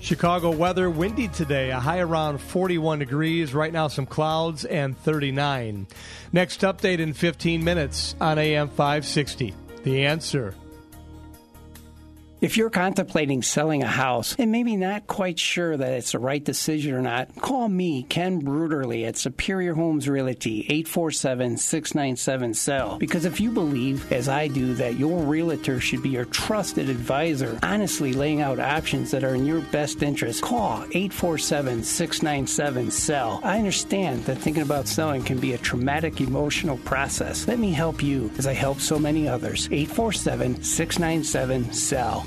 [0.00, 3.52] Chicago weather windy today, a high around 41 degrees.
[3.52, 5.86] Right now, some clouds and 39.
[6.32, 9.54] Next update in 15 minutes on AM 560.
[9.82, 10.54] The answer.
[12.44, 16.44] If you're contemplating selling a house and maybe not quite sure that it's the right
[16.44, 22.98] decision or not, call me, Ken Bruderly at Superior Homes Realty, 847 697 SELL.
[22.98, 27.58] Because if you believe, as I do, that your realtor should be your trusted advisor,
[27.62, 33.40] honestly laying out options that are in your best interest, call 847 697 SELL.
[33.42, 37.48] I understand that thinking about selling can be a traumatic emotional process.
[37.48, 39.66] Let me help you as I help so many others.
[39.72, 42.26] 847 697 SELL.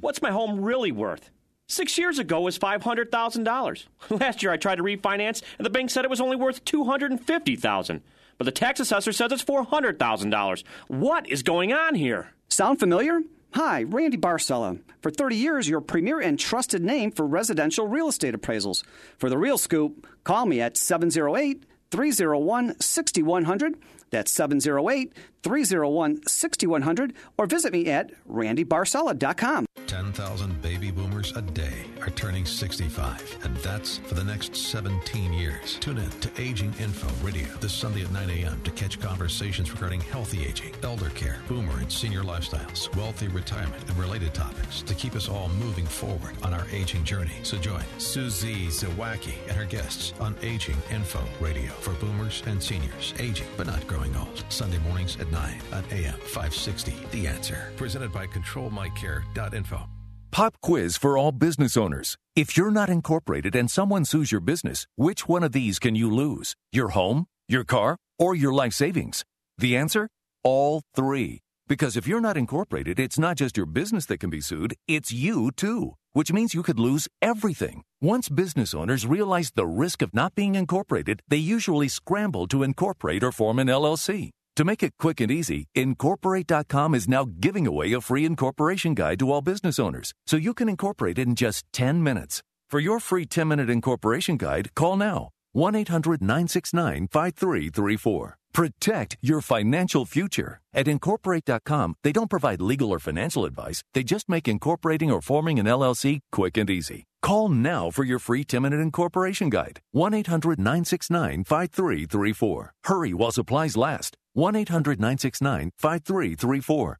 [0.00, 1.30] What's my home really worth?
[1.66, 3.84] Six years ago it was $500,000.
[4.10, 8.00] Last year I tried to refinance and the bank said it was only worth $250,000.
[8.38, 10.64] But the tax assessor says it's $400,000.
[10.88, 12.32] What is going on here?
[12.48, 13.20] Sound familiar?
[13.52, 14.80] Hi, Randy Barcella.
[15.02, 18.82] For 30 years, your premier and trusted name for residential real estate appraisals.
[19.18, 23.74] For the real scoop, call me at 708 301 6100.
[24.10, 27.14] That's 708 301 6100.
[27.38, 29.66] Or visit me at randybarcella.com.
[29.86, 35.78] 10,000 baby boomers a day are turning 65, and that's for the next 17 years.
[35.80, 38.60] Tune in to Aging Info Radio this Sunday at 9 a.m.
[38.62, 43.98] to catch conversations regarding healthy aging, elder care, boomer and senior lifestyles, wealthy retirement, and
[43.98, 47.32] related topics to keep us all moving forward on our aging journey.
[47.42, 53.12] So join Susie Zawacki and her guests on Aging Info Radio for boomers and seniors,
[53.18, 54.44] aging but not growing old.
[54.50, 56.94] Sunday mornings at 9 on AM 560.
[57.10, 57.72] The Answer.
[57.76, 59.88] Presented by ControlMyCare.info.
[60.30, 62.16] Pop quiz for all business owners.
[62.36, 66.10] If you're not incorporated and someone sues your business, which one of these can you
[66.10, 66.54] lose?
[66.70, 69.24] Your home, your car, or your life savings?
[69.58, 70.08] The answer?
[70.44, 71.40] All three.
[71.66, 75.12] Because if you're not incorporated, it's not just your business that can be sued, it's
[75.12, 77.82] you too, which means you could lose everything.
[78.00, 83.22] Once business owners realize the risk of not being incorporated, they usually scramble to incorporate
[83.22, 84.30] or form an LLC.
[84.60, 89.18] To make it quick and easy, Incorporate.com is now giving away a free incorporation guide
[89.20, 92.42] to all business owners, so you can incorporate in just 10 minutes.
[92.68, 98.36] For your free 10 minute incorporation guide, call now 1 800 969 5334.
[98.52, 100.60] Protect your financial future.
[100.74, 105.58] At Incorporate.com, they don't provide legal or financial advice, they just make incorporating or forming
[105.58, 107.04] an LLC quick and easy.
[107.22, 112.74] Call now for your free 10 minute incorporation guide 1 800 969 5334.
[112.84, 114.18] Hurry while supplies last.
[114.34, 116.99] 1 800 969 5334.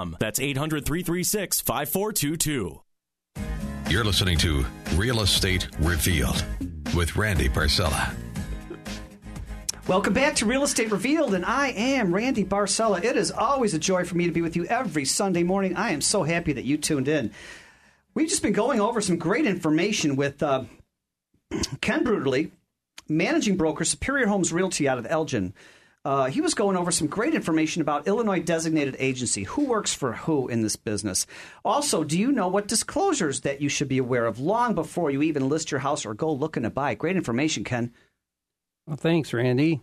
[0.19, 2.81] That's 800 336 5422.
[3.89, 6.45] You're listening to Real Estate Revealed
[6.95, 8.15] with Randy Barcella.
[9.87, 13.03] Welcome back to Real Estate Revealed, and I am Randy Barcella.
[13.03, 15.75] It is always a joy for me to be with you every Sunday morning.
[15.75, 17.31] I am so happy that you tuned in.
[18.13, 20.63] We've just been going over some great information with uh,
[21.81, 22.51] Ken Bruderly,
[23.09, 25.53] managing broker, Superior Homes Realty out of Elgin.
[26.03, 30.13] Uh, he was going over some great information about Illinois designated agency, who works for
[30.13, 31.27] who in this business.
[31.63, 35.21] Also, do you know what disclosures that you should be aware of long before you
[35.21, 36.95] even list your house or go looking to buy?
[36.95, 37.93] Great information, Ken.
[38.87, 39.79] Well, thanks, Randy.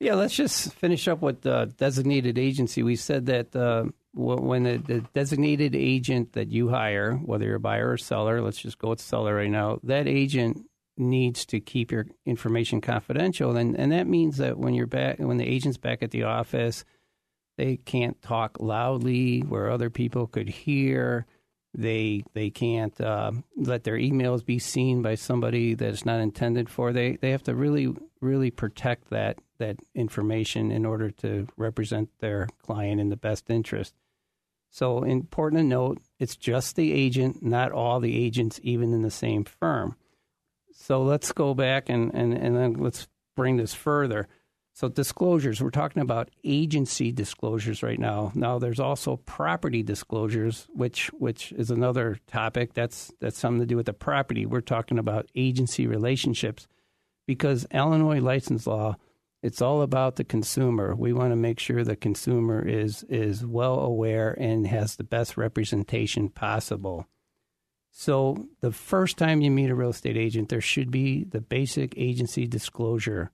[0.00, 2.82] Yeah, let's just finish up with the designated agency.
[2.82, 7.60] We said that uh, when the, the, designated agent that you hire, whether you're a
[7.60, 10.66] buyer or seller, let's just go with seller right now, that agent
[10.98, 15.36] needs to keep your information confidential, and and that means that when you're back, when
[15.36, 16.84] the agent's back at the office,
[17.56, 21.26] they can't talk loudly where other people could hear.
[21.74, 26.68] They they can't uh, let their emails be seen by somebody that it's not intended
[26.68, 26.92] for.
[26.92, 32.48] They they have to really really protect that that information in order to represent their
[32.62, 33.94] client in the best interest.
[34.70, 39.10] So important to note, it's just the agent, not all the agents, even in the
[39.10, 39.96] same firm.
[40.88, 44.26] So let's go back and, and, and then let's bring this further.
[44.72, 48.32] So disclosures, we're talking about agency disclosures right now.
[48.34, 52.72] Now there's also property disclosures, which which is another topic.
[52.72, 54.46] That's that's something to do with the property.
[54.46, 56.66] We're talking about agency relationships
[57.26, 58.96] because Illinois license law,
[59.42, 60.94] it's all about the consumer.
[60.94, 65.36] We want to make sure the consumer is is well aware and has the best
[65.36, 67.06] representation possible.
[67.90, 71.94] So the first time you meet a real estate agent, there should be the basic
[71.96, 73.32] agency disclosure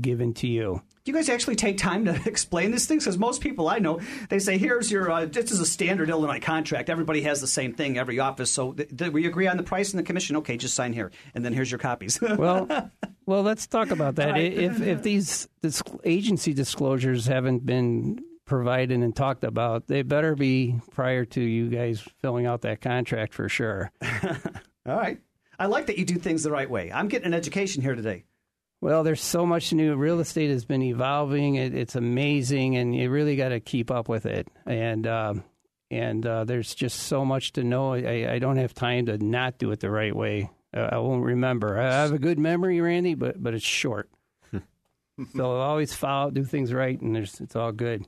[0.00, 0.82] given to you.
[1.04, 3.04] Do you guys actually take time to explain these things?
[3.04, 5.10] Because most people I know, they say, "Here's your.
[5.10, 6.90] Uh, this is a standard Illinois contract.
[6.90, 7.96] Everybody has the same thing.
[7.96, 8.50] Every office.
[8.50, 10.36] So, th- th- we agree on the price and the commission.
[10.36, 12.90] Okay, just sign here, and then here's your copies." well,
[13.24, 14.32] well, let's talk about that.
[14.32, 14.52] Right.
[14.52, 20.80] If if these this agency disclosures haven't been provided and talked about, they better be
[20.90, 23.92] prior to you guys filling out that contract for sure.
[24.02, 25.20] All right.
[25.58, 26.90] I like that you do things the right way.
[26.92, 28.24] I'm getting an education here today.
[28.80, 29.96] Well, there's so much new.
[29.96, 31.56] Real estate has been evolving.
[31.56, 34.46] It, it's amazing, and you really got to keep up with it.
[34.66, 35.42] And um,
[35.90, 37.94] and uh, there's just so much to know.
[37.94, 40.50] I, I, don't have time to not do it the right way.
[40.76, 41.78] Uh, I won't remember.
[41.78, 44.08] I have a good memory, Randy, but but it's short.
[44.52, 44.60] so
[45.36, 48.06] I'll always follow, do things right, and there's it's all good.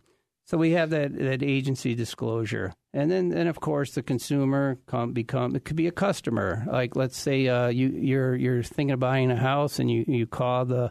[0.50, 2.74] So we have that, that agency disclosure.
[2.92, 6.64] And then, and of course, the consumer come, become it could be a customer.
[6.66, 10.26] Like let's say uh, you you're you're thinking of buying a house and you, you
[10.26, 10.90] call the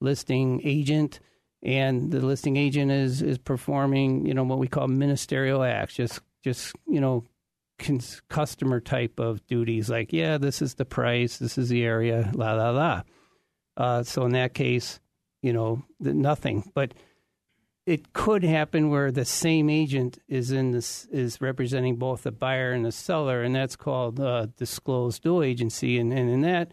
[0.00, 1.18] listing agent,
[1.60, 6.20] and the listing agent is is performing you know what we call ministerial acts, just
[6.44, 7.24] just you know
[7.80, 9.90] cons- customer type of duties.
[9.90, 13.02] Like yeah, this is the price, this is the area, la la la.
[13.76, 15.00] Uh, so in that case,
[15.42, 16.94] you know nothing, but
[17.86, 22.72] it could happen where the same agent is in this is representing both the buyer
[22.72, 25.98] and the seller, and that's called uh, disclosed dual agency.
[25.98, 26.70] And, and in that,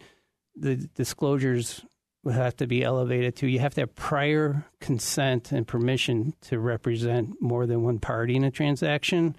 [0.54, 1.84] the disclosures
[2.22, 6.58] will have to be elevated to you have to have prior consent and permission to
[6.58, 9.36] represent more than one party in a transaction.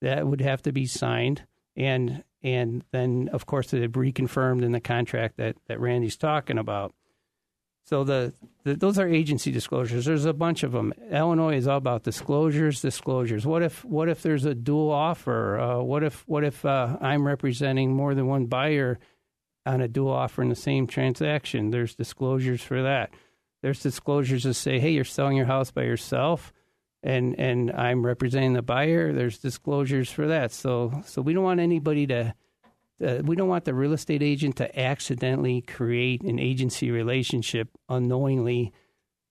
[0.00, 1.44] That would have to be signed,
[1.76, 6.94] and and then of course it reconfirmed in the contract that that Randy's talking about.
[7.88, 10.04] So the, the, those are agency disclosures.
[10.04, 10.92] There's a bunch of them.
[11.10, 13.46] Illinois is all about disclosures, disclosures.
[13.46, 15.58] What if what if there's a dual offer?
[15.58, 18.98] Uh, what if what if uh, I'm representing more than one buyer
[19.64, 21.70] on a dual offer in the same transaction?
[21.70, 23.08] There's disclosures for that.
[23.62, 26.52] There's disclosures to say, hey, you're selling your house by yourself,
[27.02, 29.14] and and I'm representing the buyer.
[29.14, 30.52] There's disclosures for that.
[30.52, 32.34] So so we don't want anybody to
[33.04, 38.72] uh, we don't want the real estate agent to accidentally create an agency relationship unknowingly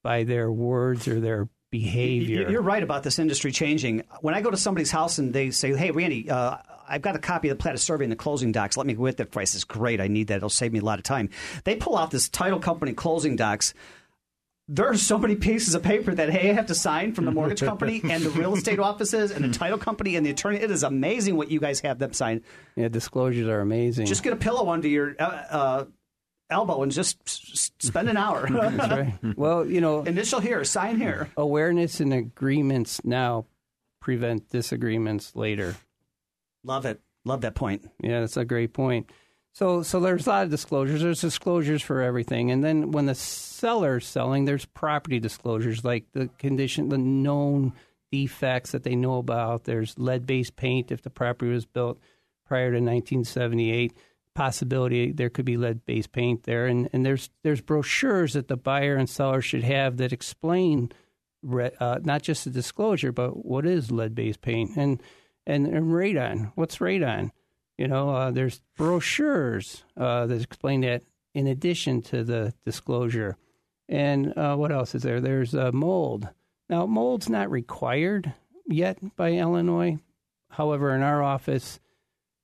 [0.03, 2.49] by their words or their behavior.
[2.49, 4.03] You're right about this industry changing.
[4.21, 6.57] When I go to somebody's house and they say, "Hey, Randy, uh,
[6.87, 8.77] I've got a copy of the plat survey and the closing docs.
[8.77, 9.99] Let me go with it." Price is great.
[9.99, 10.37] I need that.
[10.37, 11.29] It'll save me a lot of time.
[11.65, 13.73] They pull out this title company closing docs
[14.69, 17.31] there are so many pieces of paper that hey, I have to sign from the
[17.31, 20.57] mortgage company and the real estate offices and the title company and the attorney.
[20.57, 22.43] It is amazing what you guys have them sign.
[22.75, 24.07] Yeah, disclosures are amazing.
[24.07, 25.85] Just get a pillow under your uh, uh,
[26.49, 28.47] elbow and just s- spend an hour.
[28.49, 29.13] That's right.
[29.37, 31.29] Well, you know, initial here, sign here.
[31.37, 33.45] Awareness and agreements now
[34.01, 35.75] prevent disagreements later.
[36.63, 36.99] Love it.
[37.25, 37.85] Love that point.
[38.01, 39.09] Yeah, that's a great point.
[39.57, 41.01] So, so there's a lot of disclosures.
[41.01, 46.29] There's disclosures for everything, and then when the seller's selling, there's property disclosures like the
[46.37, 47.73] condition, the known
[48.11, 49.63] defects that they know about.
[49.63, 51.97] There's lead-based paint if the property was built
[52.45, 53.97] prior to 1978.
[54.35, 58.95] Possibility there could be lead-based paint there, and, and there's there's brochures that the buyer
[58.95, 60.91] and seller should have that explain
[61.79, 65.01] uh, not just the disclosure, but what is lead-based paint and
[65.47, 66.51] and, and radon.
[66.53, 67.31] What's radon?
[67.77, 71.03] You know, uh, there's brochures uh, that explain that
[71.33, 73.37] in addition to the disclosure.
[73.87, 75.21] And uh, what else is there?
[75.21, 76.27] There's mold.
[76.69, 78.33] Now, mold's not required
[78.65, 79.99] yet by Illinois.
[80.49, 81.79] However, in our office,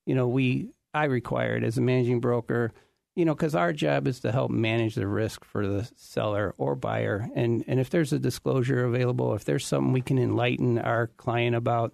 [0.06, 2.72] you know, we I require it as a managing broker.
[3.16, 6.76] You know, because our job is to help manage the risk for the seller or
[6.76, 7.30] buyer.
[7.36, 11.56] And and if there's a disclosure available, if there's something we can enlighten our client
[11.56, 11.94] about,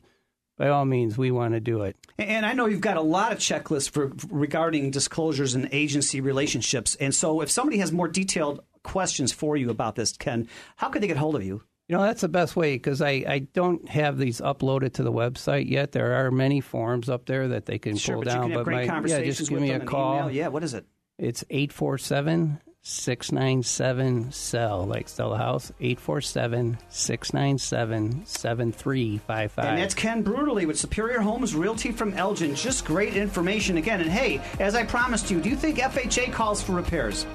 [0.60, 1.95] by all means, we want to do it.
[2.18, 6.95] And I know you've got a lot of checklists for regarding disclosures and agency relationships.
[6.95, 11.01] And so, if somebody has more detailed questions for you about this, Ken, how could
[11.01, 11.64] they get hold of you?
[11.88, 15.14] You know, that's the best way because I, I don't have these uploaded to the
[15.14, 15.93] website yet.
[15.93, 18.36] There are many forms up there that they can sure, pull but down.
[18.36, 20.18] You can have but great my, yeah, just give me a call.
[20.18, 20.32] Email.
[20.32, 20.86] Yeah, what is it?
[21.18, 22.60] It's 847
[22.90, 31.20] 697 cell like sell Stella House 847 697 7355 and that's Ken Bruderly with Superior
[31.20, 32.56] Homes Realty from Elgin.
[32.56, 34.02] Just great information again.
[34.02, 37.28] And hey as I promised you do you think FHA calls for repairs?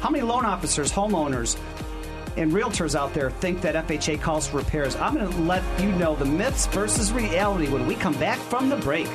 [0.00, 1.58] How many loan officers homeowners
[2.36, 4.96] and realtors out there think that FHA calls for repairs?
[4.96, 8.68] I'm going to let you know the myths versus reality when we come back from
[8.68, 9.08] the break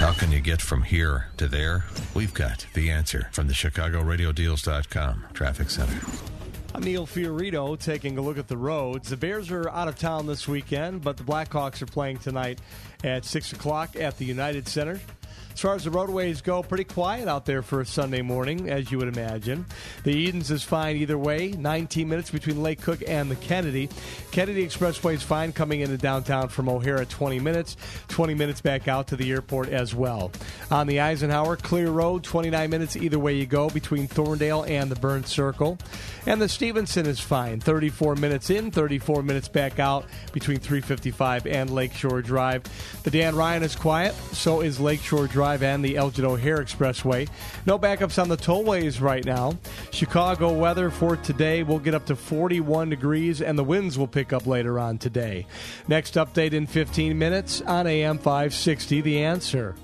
[0.00, 1.84] how can you get from here to there?
[2.14, 6.29] We've got the answer from the ChicagoRadioDeals.com Traffic Center.
[6.72, 9.10] I'm Neil Fiorito taking a look at the roads.
[9.10, 12.60] The Bears are out of town this weekend, but the Blackhawks are playing tonight
[13.02, 15.00] at 6 o'clock at the United Center.
[15.52, 18.90] As far as the roadways go, pretty quiet out there for a Sunday morning, as
[18.90, 19.66] you would imagine.
[20.04, 21.50] The Edens is fine either way.
[21.50, 23.90] 19 minutes between Lake Cook and the Kennedy.
[24.30, 27.76] Kennedy Expressway is fine coming into downtown from O'Hare 20 minutes.
[28.08, 30.30] 20 minutes back out to the airport as well.
[30.70, 34.96] On the Eisenhower, clear road, 29 minutes either way you go between Thorndale and the
[34.96, 35.78] Byrne Circle.
[36.26, 37.58] And the Stevenson is fine.
[37.58, 40.04] 34 minutes in, 34 minutes back out
[40.34, 42.64] between 355 and Lakeshore Drive.
[43.02, 47.30] The Dan Ryan is quiet, so is Lakeshore Drive and the Elgin O'Hare Expressway.
[47.64, 49.56] No backups on the tollways right now.
[49.90, 54.34] Chicago weather for today will get up to 41 degrees, and the winds will pick
[54.34, 55.46] up later on today.
[55.88, 59.00] Next update in 15 minutes on AM 560.
[59.00, 59.76] The answer.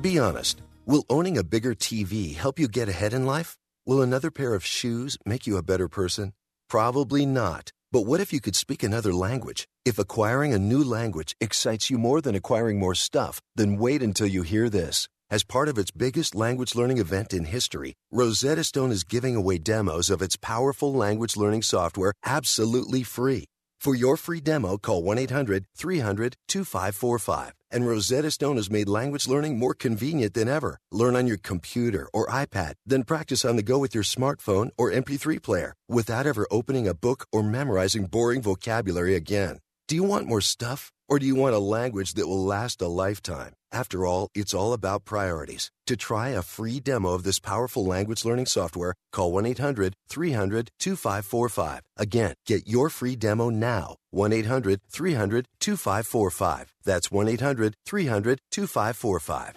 [0.00, 0.60] Be honest.
[0.86, 3.59] Will owning a bigger TV help you get ahead in life?
[3.90, 6.32] Will another pair of shoes make you a better person?
[6.68, 7.72] Probably not.
[7.90, 9.66] But what if you could speak another language?
[9.84, 14.28] If acquiring a new language excites you more than acquiring more stuff, then wait until
[14.28, 15.08] you hear this.
[15.28, 19.58] As part of its biggest language learning event in history, Rosetta Stone is giving away
[19.58, 23.46] demos of its powerful language learning software absolutely free.
[23.80, 27.54] For your free demo, call 1 800 300 2545.
[27.70, 30.78] And Rosetta Stone has made language learning more convenient than ever.
[30.90, 34.90] Learn on your computer or iPad, then practice on the go with your smartphone or
[34.90, 39.58] MP3 player without ever opening a book or memorizing boring vocabulary again.
[39.86, 40.92] Do you want more stuff?
[41.10, 43.54] Or do you want a language that will last a lifetime?
[43.72, 45.72] After all, it's all about priorities.
[45.86, 50.70] To try a free demo of this powerful language learning software, call 1 800 300
[50.78, 51.80] 2545.
[51.96, 53.96] Again, get your free demo now.
[54.12, 56.72] 1 800 300 2545.
[56.84, 59.56] That's 1 800 300 2545.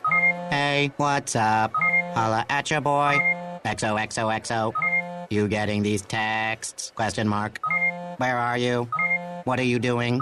[0.50, 1.72] Hey, what's up?
[2.16, 3.20] Holla at your boy.
[3.64, 4.74] XOXOXO.
[5.30, 6.92] You getting these texts?
[6.96, 7.60] Question mark.
[8.18, 8.90] Where are you?
[9.46, 10.20] What are you doing?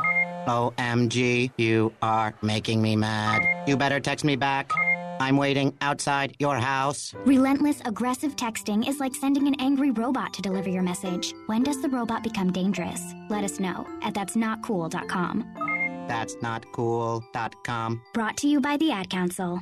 [0.48, 3.68] OMG, you are making me mad.
[3.68, 4.72] You better text me back.
[5.20, 7.14] I'm waiting outside your house.
[7.26, 11.34] Relentless, aggressive texting is like sending an angry robot to deliver your message.
[11.46, 13.14] When does the robot become dangerous?
[13.30, 14.42] Let us know at that'snotcool.com.
[14.42, 16.08] not cool.com.
[16.08, 18.02] That's not cool.com.
[18.14, 19.62] Brought to you by the Ad Council.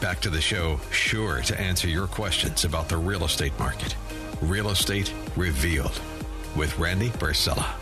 [0.00, 3.94] Back to the show, sure to answer your questions about the real estate market.
[4.40, 6.00] Real Estate Revealed
[6.56, 7.74] with Randy Barcella.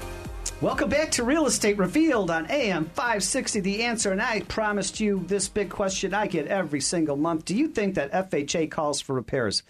[0.60, 4.10] Welcome back to Real Estate Revealed on AM 560 The Answer.
[4.10, 7.44] And I promised you this big question I get every single month.
[7.44, 9.62] Do you think that FHA calls for repairs?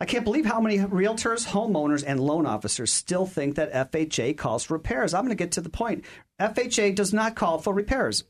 [0.00, 4.62] I can't believe how many realtors, homeowners, and loan officers still think that FHA calls
[4.62, 5.12] for repairs.
[5.12, 6.04] I'm going to get to the point.
[6.38, 8.22] FHA does not call for repairs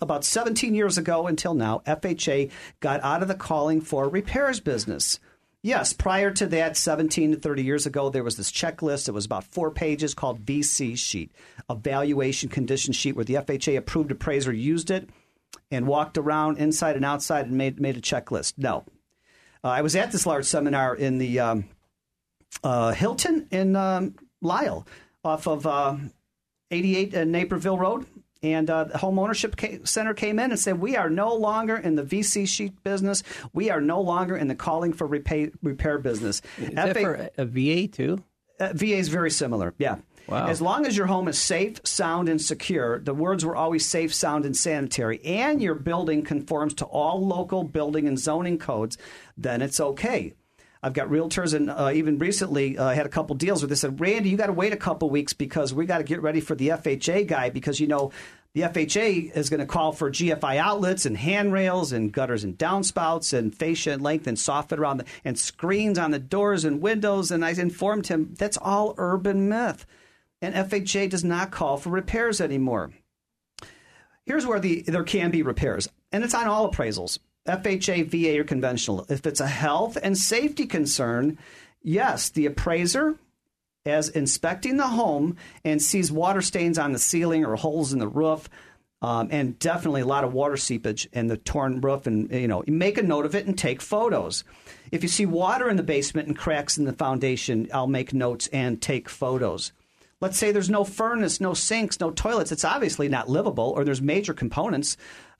[0.00, 5.18] about 17 years ago until now, FHA got out of the calling for repairs business.
[5.64, 9.08] Yes, prior to that, 17 to 30 years ago, there was this checklist.
[9.08, 11.30] It was about four pages called VC sheet,
[11.68, 15.08] a valuation condition sheet, where the FHA approved appraiser used it
[15.70, 18.54] and walked around inside and outside and made made a checklist.
[18.56, 18.84] No,
[19.62, 21.64] uh, I was at this large seminar in the um,
[22.64, 24.84] uh, Hilton in um, Lisle,
[25.24, 25.96] off of uh,
[26.72, 28.06] 88 Naperville Road
[28.42, 31.94] and uh, the home ownership center came in and said we are no longer in
[31.94, 33.22] the VC sheet business.
[33.52, 36.42] We are no longer in the calling for repay, repair business.
[36.58, 38.22] Is FA, for a VA too?
[38.58, 39.74] Uh, VA is very similar.
[39.78, 39.96] Yeah.
[40.28, 40.46] Wow.
[40.46, 44.14] As long as your home is safe, sound, and secure, the words were always safe,
[44.14, 48.96] sound, and sanitary, and your building conforms to all local building and zoning codes,
[49.36, 50.34] then it's okay.
[50.82, 53.76] I've got realtors, and uh, even recently uh, I had a couple deals where they
[53.76, 56.40] said, Randy, you got to wait a couple weeks because we got to get ready
[56.40, 58.10] for the FHA guy because, you know,
[58.54, 63.32] the FHA is going to call for GFI outlets and handrails and gutters and downspouts
[63.32, 67.30] and fascia and length and soffit around the, and screens on the doors and windows.
[67.30, 69.86] And I informed him that's all urban myth.
[70.42, 72.90] And FHA does not call for repairs anymore.
[74.26, 77.18] Here's where the, there can be repairs, and it's on all appraisals.
[77.46, 79.06] FHA, VA, or conventional.
[79.08, 81.38] If it's a health and safety concern,
[81.82, 83.16] yes, the appraiser,
[83.84, 88.06] as inspecting the home and sees water stains on the ceiling or holes in the
[88.06, 88.48] roof,
[89.00, 92.62] um, and definitely a lot of water seepage in the torn roof, and you know,
[92.68, 94.44] make a note of it and take photos.
[94.92, 98.46] If you see water in the basement and cracks in the foundation, I'll make notes
[98.52, 99.72] and take photos.
[100.20, 102.52] Let's say there's no furnace, no sinks, no toilets.
[102.52, 104.96] It's obviously not livable, or there's major components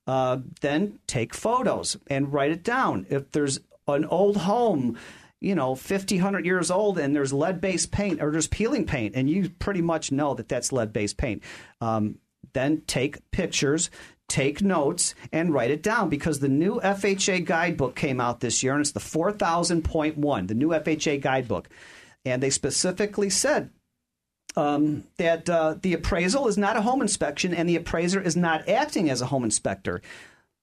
[0.07, 3.07] uh, then take photos and write it down.
[3.09, 4.99] If there's an old home,
[5.41, 9.15] you know, 50, 100 years old, and there's lead based paint or there's peeling paint,
[9.15, 11.43] and you pretty much know that that's lead based paint,
[11.81, 12.17] um,
[12.53, 13.91] then take pictures,
[14.29, 18.73] take notes, and write it down because the new FHA guidebook came out this year,
[18.73, 21.69] and it's the 4000.1, the new FHA guidebook.
[22.25, 23.71] And they specifically said
[24.57, 28.69] um, that uh, the appraisal is not a home inspection and the appraiser is not
[28.69, 30.03] acting as a home inspector.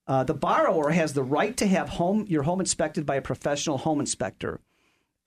[0.08, 3.78] Uh, the borrower has the right to have home your home inspected by a professional
[3.78, 4.60] home inspector.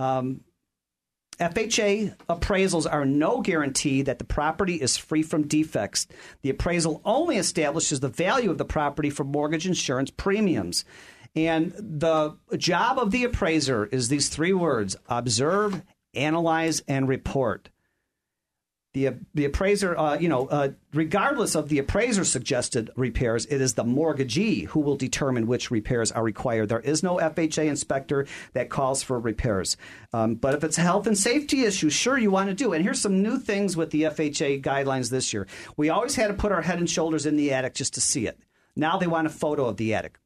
[0.01, 0.41] Um,
[1.39, 6.07] FHA appraisals are no guarantee that the property is free from defects.
[6.43, 10.85] The appraisal only establishes the value of the property for mortgage insurance premiums.
[11.35, 15.83] And the job of the appraiser is these three words observe,
[16.15, 17.71] analyze, and report
[18.95, 23.75] the the appraiser, uh, you know, uh, regardless of the appraiser suggested repairs, it is
[23.75, 26.69] the mortgagee who will determine which repairs are required.
[26.69, 29.79] There is no FHA inspector that calls for repairs.
[30.13, 32.75] Um, but if it's a health and safety issue, sure, you want to do.
[32.75, 35.47] And here's some new things with the FHA guidelines this year.
[35.77, 38.27] We always had to put our head and shoulders in the attic just to see
[38.27, 38.39] it.
[38.77, 40.19] Now they want a photo of the attic.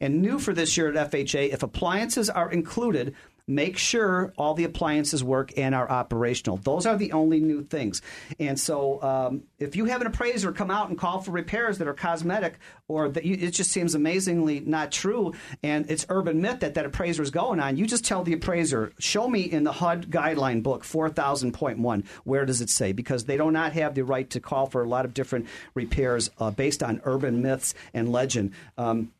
[0.00, 3.14] And new for this year at FHA, if appliances are included,
[3.48, 6.58] make sure all the appliances work and are operational.
[6.58, 8.02] Those are the only new things.
[8.38, 11.88] And so, um, if you have an appraiser come out and call for repairs that
[11.88, 15.32] are cosmetic, or that you, it just seems amazingly not true,
[15.62, 18.92] and it's urban myth that that appraiser is going on, you just tell the appraiser,
[18.98, 22.92] show me in the HUD guideline book 4000.1, where does it say?
[22.92, 26.30] Because they do not have the right to call for a lot of different repairs
[26.38, 28.52] uh, based on urban myths and legend.
[28.76, 29.12] Um,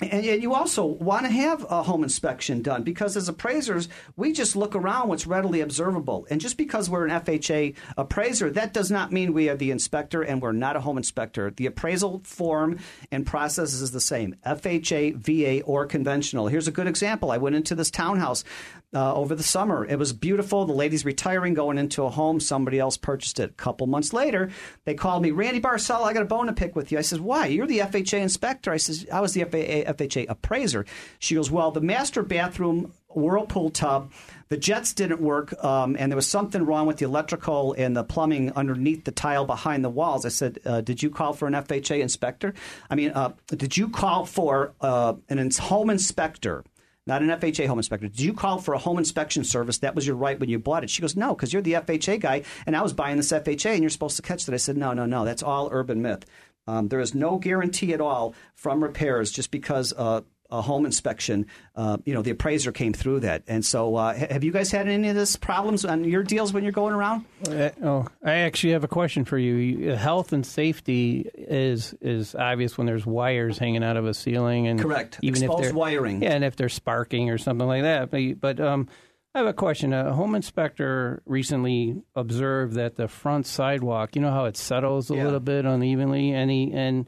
[0.00, 4.56] And, you also want to have a home inspection done because as appraisers, we just
[4.56, 6.26] look around what's readily observable.
[6.30, 10.22] And just because we're an FHA appraiser, that does not mean we are the inspector
[10.22, 11.50] and we're not a home inspector.
[11.50, 12.78] The appraisal form
[13.10, 16.48] and process is the same FHA, VA, or conventional.
[16.48, 17.30] Here's a good example.
[17.30, 18.44] I went into this townhouse
[18.92, 19.84] uh, over the summer.
[19.84, 20.64] It was beautiful.
[20.64, 22.40] The lady's retiring, going into a home.
[22.40, 23.50] Somebody else purchased it.
[23.50, 24.50] A couple months later,
[24.84, 26.98] they called me, Randy Barcella, I got a bone to pick with you.
[26.98, 27.46] I said, Why?
[27.46, 28.72] You're the FHA inspector.
[28.72, 30.86] I says, I was the FHA, FHA appraiser.
[31.18, 34.12] She goes, Well, the master bathroom whirlpool tub.
[34.48, 38.02] The jets didn't work, um, and there was something wrong with the electrical and the
[38.02, 40.26] plumbing underneath the tile behind the walls.
[40.26, 42.54] I said, uh, "Did you call for an FHA inspector?
[42.88, 46.64] I mean, uh, did you call for uh, an home inspector
[47.10, 48.06] not an FHA home inspector.
[48.06, 49.78] Did you call for a home inspection service?
[49.78, 50.90] That was your right when you bought it.
[50.90, 53.82] She goes, no, because you're the FHA guy, and I was buying this FHA, and
[53.82, 54.54] you're supposed to catch that.
[54.54, 56.24] I said, no, no, no, that's all urban myth.
[56.68, 60.20] Um, there is no guarantee at all from repairs just because uh,
[60.50, 61.46] a home inspection,
[61.76, 63.42] uh, you know, the appraiser came through that.
[63.46, 66.62] And so, uh, have you guys had any of this problems on your deals when
[66.64, 67.24] you're going around?
[67.48, 69.90] Uh, oh, I actually have a question for you.
[69.92, 74.80] Health and safety is is obvious when there's wires hanging out of a ceiling, and
[74.80, 78.10] correct, even exposed if they're, wiring, yeah, and if they're sparking or something like that.
[78.10, 78.88] But, but um,
[79.34, 79.92] I have a question.
[79.92, 85.14] A home inspector recently observed that the front sidewalk, you know how it settles a
[85.14, 85.24] Yeah.
[85.24, 87.06] little bit unevenly, and he, and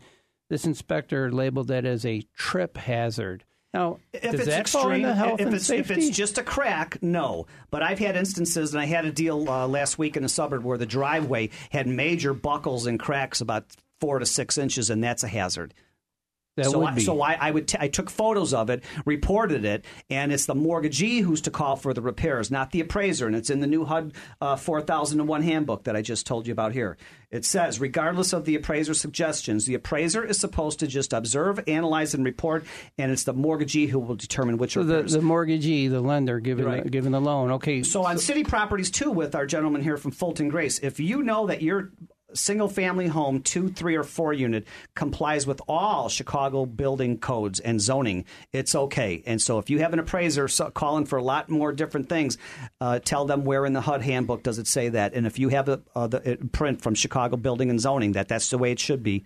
[0.52, 3.42] this inspector labeled that as a trip hazard.
[3.72, 7.46] Now, If it's extreme, if it's if it's just a crack, no.
[7.70, 10.62] But I've had instances, and I had a deal uh, last week in a suburb
[10.62, 13.64] where the driveway had major buckles and cracks about
[13.98, 15.72] four to six inches, and that's a hazard.
[16.56, 19.64] That so would I, so I, I would t- I took photos of it, reported
[19.64, 23.26] it, and it's the mortgagee who's to call for the repairs, not the appraiser.
[23.26, 26.72] And it's in the new HUD uh, 4001 handbook that I just told you about
[26.72, 26.98] here.
[27.30, 32.12] It says, regardless of the appraiser's suggestions, the appraiser is supposed to just observe, analyze,
[32.12, 32.66] and report,
[32.98, 35.12] and it's the mortgagee who will determine which so the, repairs.
[35.14, 36.84] the mortgagee, the lender, giving Right.
[36.84, 37.52] the, giving the loan.
[37.52, 41.22] Okay, So on city properties too, with our gentleman here from Fulton Grace, if you
[41.22, 41.92] know that your
[42.34, 47.80] single family home, two, three, or four unit complies with all Chicago building codes and
[47.80, 49.22] zoning, it's okay.
[49.26, 52.38] And so if you have an appraiser calling for a lot more different things,
[52.80, 55.14] uh, tell them where in the HUD handbook does it say that.
[55.14, 58.28] And if you have a, uh, the uh, print from Chicago building and zoning, that
[58.28, 59.24] that's the way it should be.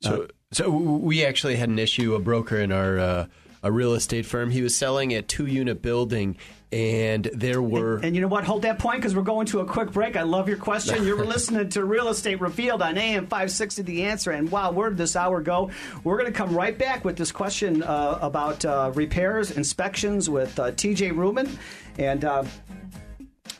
[0.00, 2.14] So, so we actually had an issue.
[2.14, 3.26] A broker in our uh,
[3.62, 4.50] a real estate firm.
[4.50, 6.36] He was selling a two unit building,
[6.70, 7.98] and there were.
[7.98, 8.44] And you know what?
[8.44, 10.16] Hold that point because we're going to a quick break.
[10.16, 11.04] I love your question.
[11.04, 14.30] You're listening to Real Estate Revealed on AM 560 The Answer.
[14.30, 15.70] And wow, where did this hour go?
[16.04, 20.58] We're going to come right back with this question uh, about uh, repairs, inspections with
[20.58, 21.58] uh, TJ Rubin
[21.98, 22.24] and.
[22.24, 22.44] Uh,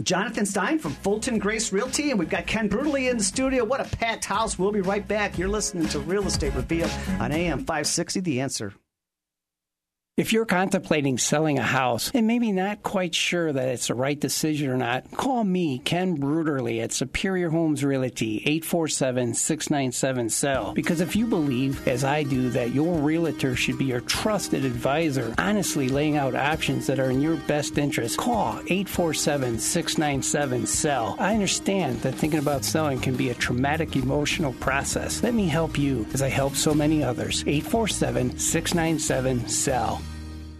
[0.03, 3.64] Jonathan Stein from Fulton Grace Realty, and we've got Ken Bruderly in the studio.
[3.64, 4.57] What a packed house.
[4.57, 5.36] We'll be right back.
[5.36, 8.74] You're listening to Real Estate Revealed on AM 560 The Answer.
[10.19, 14.19] If you're contemplating selling a house and maybe not quite sure that it's the right
[14.19, 20.73] decision or not, call me, Ken Bruderly at Superior Homes Realty, 847-697-SELL.
[20.73, 25.33] Because if you believe, as I do, that your realtor should be your trusted advisor,
[25.39, 31.14] honestly laying out options that are in your best interest, call 847-697-SELL.
[31.21, 35.23] I understand that thinking about selling can be a traumatic emotional process.
[35.23, 37.45] Let me help you as I help so many others.
[37.45, 40.03] 847-697-SELL.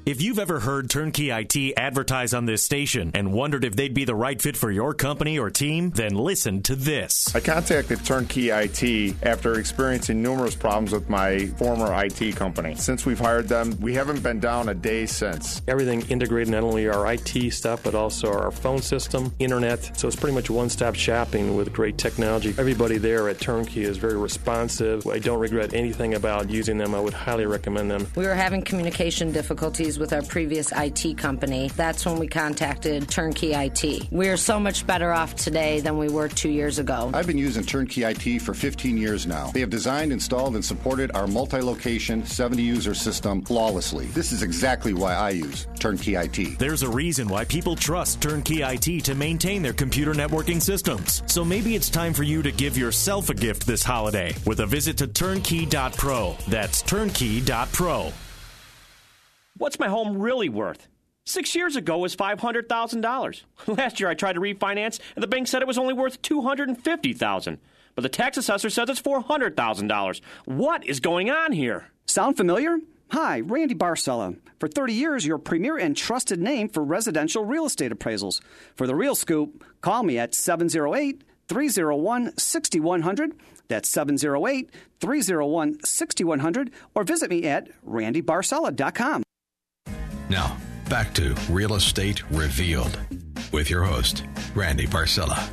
[0.09, 4.07] If you've ever heard Turnkey IT advertise on this station and wondered if they'd be
[4.07, 7.31] the right fit for your company or team, then listen to this.
[7.35, 12.75] I contacted Turnkey IT after experiencing numerous problems with my former IT company.
[12.77, 15.61] Since we've hired them, we haven't been down a day since.
[15.69, 19.95] Everything integrated, not only our IT stuff, but also our phone system, internet.
[19.95, 22.55] So it's pretty much one stop shopping with great technology.
[22.57, 25.07] Everybody there at Turnkey is very responsive.
[25.07, 26.95] I don't regret anything about using them.
[26.95, 28.07] I would highly recommend them.
[28.17, 31.69] We were having communication difficulties with our previous IT company.
[31.77, 34.11] That's when we contacted Turnkey IT.
[34.11, 37.11] We are so much better off today than we were two years ago.
[37.15, 39.51] I've been using Turnkey IT for 15 years now.
[39.53, 44.07] They have designed, installed, and supported our multi location, 70 user system flawlessly.
[44.07, 46.59] This is exactly why I use Turnkey IT.
[46.59, 51.23] There's a reason why people trust Turnkey IT to maintain their computer networking systems.
[51.27, 54.67] So maybe it's time for you to give yourself a gift this holiday with a
[54.67, 56.37] visit to turnkey.pro.
[56.49, 58.13] That's turnkey.pro.
[59.59, 60.87] What's my home really worth?
[61.25, 63.43] Six years ago it was $500,000.
[63.67, 67.59] Last year I tried to refinance and the bank said it was only worth 250,000.
[67.97, 70.21] But the tax assessor says it's $400,000.
[70.45, 71.89] What is going on here?
[72.07, 72.79] Sound familiar?
[73.11, 74.39] Hi, Randy Barcella.
[74.61, 78.41] For 30 years, your premier and trusted name for residential real estate appraisals.
[78.77, 83.35] For the real scoop, call me at 708 301 6100.
[83.67, 86.71] That's 708 301 6100.
[86.95, 89.25] Or visit me at randybarcella.com.
[90.29, 90.59] Now,
[90.91, 92.99] back to Real Estate Revealed
[93.51, 94.25] with your host,
[94.55, 95.51] Randy Barcella.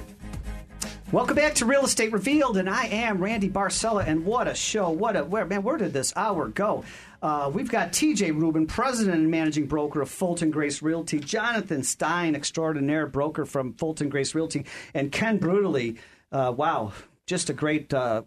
[1.13, 4.05] Welcome back to Real Estate Revealed, and I am Randy Barcella.
[4.05, 4.89] And what a show!
[4.89, 5.63] What a where man?
[5.63, 6.83] Where did this hour go?
[7.21, 12.35] Uh, we've got TJ Rubin, president and managing broker of Fulton Grace Realty, Jonathan Stein,
[12.35, 15.97] extraordinaire broker from Fulton Grace Realty, and Ken Bruderly.
[16.33, 16.91] Uh, wow,
[17.27, 18.23] just a great uh,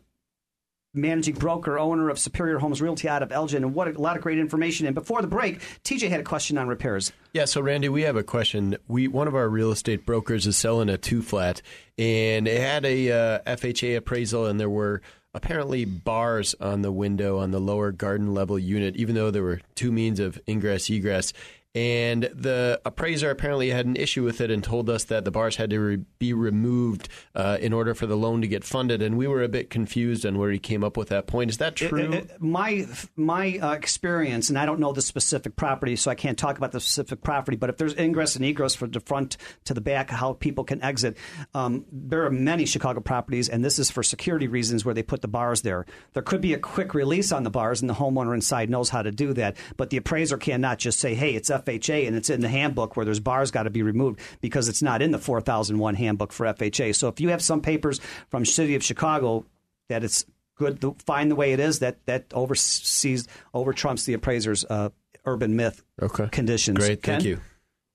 [0.94, 4.22] managing broker, owner of Superior Homes Realty out of Elgin, and what a lot of
[4.22, 4.86] great information.
[4.86, 7.12] And before the break, TJ had a question on repairs.
[7.32, 8.76] Yeah, so Randy, we have a question.
[8.88, 11.62] We one of our real estate brokers is selling a two flat,
[11.96, 15.02] and it had a uh, FHA appraisal, and there were
[15.34, 19.60] apparently bars on the window on the lower garden level unit, even though there were
[19.74, 21.32] two means of ingress egress.
[21.74, 25.56] And the appraiser apparently had an issue with it and told us that the bars
[25.56, 29.02] had to re- be removed uh, in order for the loan to get funded.
[29.02, 31.50] And we were a bit confused on where he came up with that point.
[31.50, 31.98] Is that true?
[31.98, 36.14] It, it, my my uh, experience, and I don't know the specific property, so I
[36.14, 37.56] can't talk about the specific property.
[37.58, 40.82] But if there's ingress and egress from the front to the back, how people can
[40.82, 41.18] exit,
[41.52, 45.20] um, there are many Chicago properties, and this is for security reasons where they put
[45.20, 45.84] the bars there.
[46.14, 49.02] There could be a quick release on the bars, and the homeowner inside knows how
[49.02, 49.56] to do that.
[49.76, 53.04] But the appraiser cannot just say, "Hey, it's FHA and it's in the handbook where
[53.04, 56.94] there's bars got to be removed because it's not in the 4001 handbook for FHA.
[56.94, 59.44] So if you have some papers from City of Chicago
[59.88, 60.24] that it's
[60.56, 64.90] good, to find the way it is, that that oversees over trumps the appraiser's uh,
[65.24, 66.28] urban myth okay.
[66.30, 66.78] conditions.
[66.78, 67.14] Great, Ken?
[67.14, 67.40] thank you.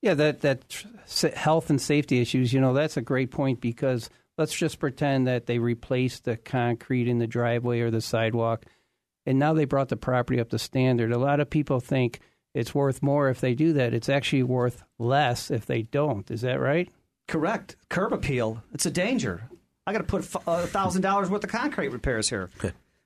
[0.01, 0.85] Yeah, that that
[1.35, 2.51] health and safety issues.
[2.51, 7.07] You know, that's a great point because let's just pretend that they replaced the concrete
[7.07, 8.65] in the driveway or the sidewalk,
[9.25, 11.11] and now they brought the property up to standard.
[11.11, 12.19] A lot of people think
[12.53, 13.93] it's worth more if they do that.
[13.93, 16.29] It's actually worth less if they don't.
[16.29, 16.89] Is that right?
[17.27, 17.75] Correct.
[17.89, 18.63] Curb appeal.
[18.73, 19.49] It's a danger.
[19.85, 22.49] I got to put a thousand dollars worth of concrete repairs here.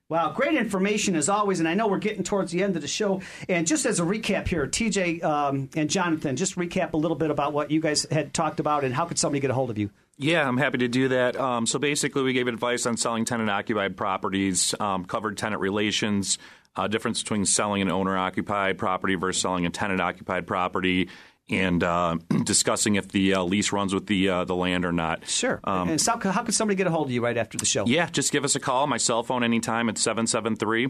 [0.10, 1.60] Wow, great information as always.
[1.60, 3.22] And I know we're getting towards the end of the show.
[3.50, 7.30] And just as a recap here, TJ um, and Jonathan, just recap a little bit
[7.30, 9.78] about what you guys had talked about and how could somebody get a hold of
[9.78, 9.90] you?
[10.18, 11.36] Yeah, I'm happy to do that.
[11.36, 16.40] Um, so basically, we gave advice on selling tenant occupied properties, um, covered tenant relations,
[16.78, 21.10] uh, difference between selling an owner occupied property versus selling a tenant occupied property.
[21.50, 25.28] And uh, discussing if the uh, lease runs with the uh, the land or not.
[25.28, 25.62] Sure.
[25.64, 27.86] Um, and so, how could somebody get a hold of you right after the show?
[27.86, 28.86] Yeah, just give us a call.
[28.86, 30.90] My cell phone anytime at 773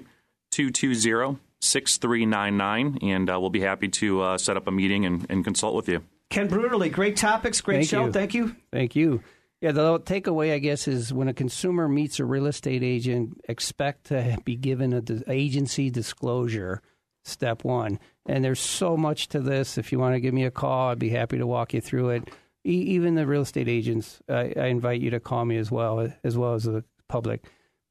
[0.50, 3.00] 220 6399.
[3.02, 5.88] And uh, we'll be happy to uh, set up a meeting and, and consult with
[5.90, 6.04] you.
[6.30, 8.06] Ken Bruderly, great topics, great Thank show.
[8.06, 8.12] You.
[8.12, 8.56] Thank you.
[8.72, 9.24] Thank you.
[9.60, 14.05] Yeah, the takeaway, I guess, is when a consumer meets a real estate agent, expect
[14.05, 16.82] to be given an agency disclosure,
[17.24, 17.99] step one.
[18.28, 19.80] And there's so much to this.
[19.80, 22.10] If you want to give me a call, I'd be happy to walk you through
[22.10, 22.30] it.
[22.64, 26.08] E- even the real estate agents, I, I invite you to call me as well,
[26.24, 27.43] as well as the public.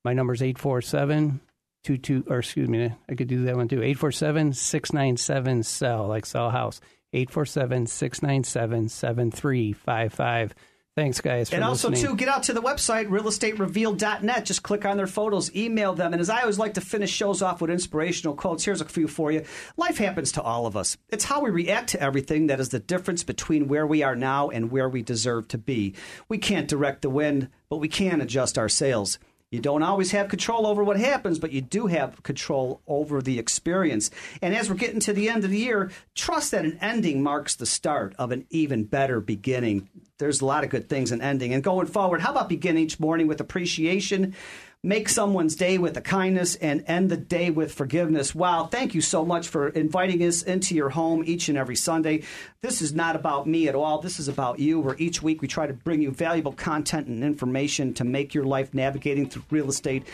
[0.05, 1.41] My number is 847
[1.87, 3.77] 22, or excuse me, I could do that one too.
[3.77, 6.81] 847 697 SELL, like Sell House.
[7.12, 10.55] 847 697 7355.
[10.97, 11.53] Thanks, guys.
[11.53, 12.13] and also, listening.
[12.13, 14.47] too, get out to the website, realestatereveal.net.
[14.47, 16.15] Just click on their photos, email them.
[16.15, 19.07] And as I always like to finish shows off with inspirational quotes, here's a few
[19.07, 19.45] for you.
[19.77, 20.97] Life happens to all of us.
[21.11, 24.49] It's how we react to everything that is the difference between where we are now
[24.49, 25.95] and where we deserve to be.
[26.31, 29.19] We can't direct the wind, but we can adjust our sails.
[29.51, 33.39] You don't always have control over what happens, but you do have control over the
[33.39, 34.11] experience.
[34.41, 37.55] And as we're getting to the end of the year, trust that an ending marks
[37.55, 39.91] the start of an even better beginning.
[40.19, 41.53] There's a lot of good things in ending.
[41.53, 44.35] And going forward, how about begin each morning with appreciation?
[44.83, 48.35] Make someone's day with a kindness and end the day with forgiveness.
[48.35, 52.23] Wow, thank you so much for inviting us into your home each and every Sunday.
[52.62, 54.01] This is not about me at all.
[54.01, 57.23] This is about you, where each week we try to bring you valuable content and
[57.23, 60.07] information to make your life navigating through real estate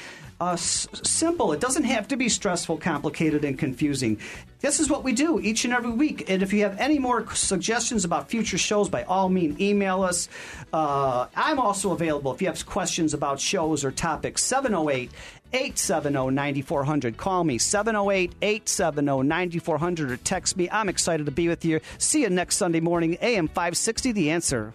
[0.43, 1.53] uh, s- simple.
[1.53, 4.19] It doesn't have to be stressful, complicated, and confusing.
[4.61, 6.29] This is what we do each and every week.
[6.31, 10.29] And if you have any more suggestions about future shows, by all means, email us.
[10.73, 14.43] Uh, I'm also available if you have questions about shows or topics.
[14.43, 15.11] 708
[15.53, 17.17] 870 9400.
[17.17, 20.69] Call me 708 870 9400 or text me.
[20.71, 21.81] I'm excited to be with you.
[21.99, 24.75] See you next Sunday morning, AM 560, The Answer.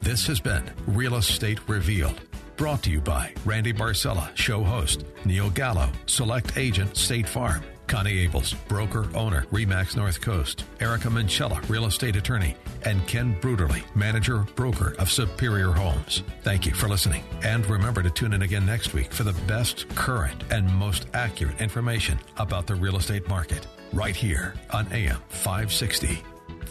[0.00, 2.20] This has been Real Estate Revealed.
[2.56, 8.26] Brought to you by Randy Barcella, show host, Neil Gallo, select agent, State Farm, Connie
[8.28, 14.46] Abels, broker, owner, Remax North Coast, Erica Manchella, real estate attorney, and Ken Bruderly, manager,
[14.54, 16.22] broker of Superior Homes.
[16.42, 17.24] Thank you for listening.
[17.42, 21.60] And remember to tune in again next week for the best current and most accurate
[21.60, 26.22] information about the real estate market, right here on AM 560.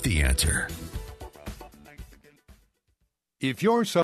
[0.04, 0.70] The answer.
[3.44, 3.84] If you're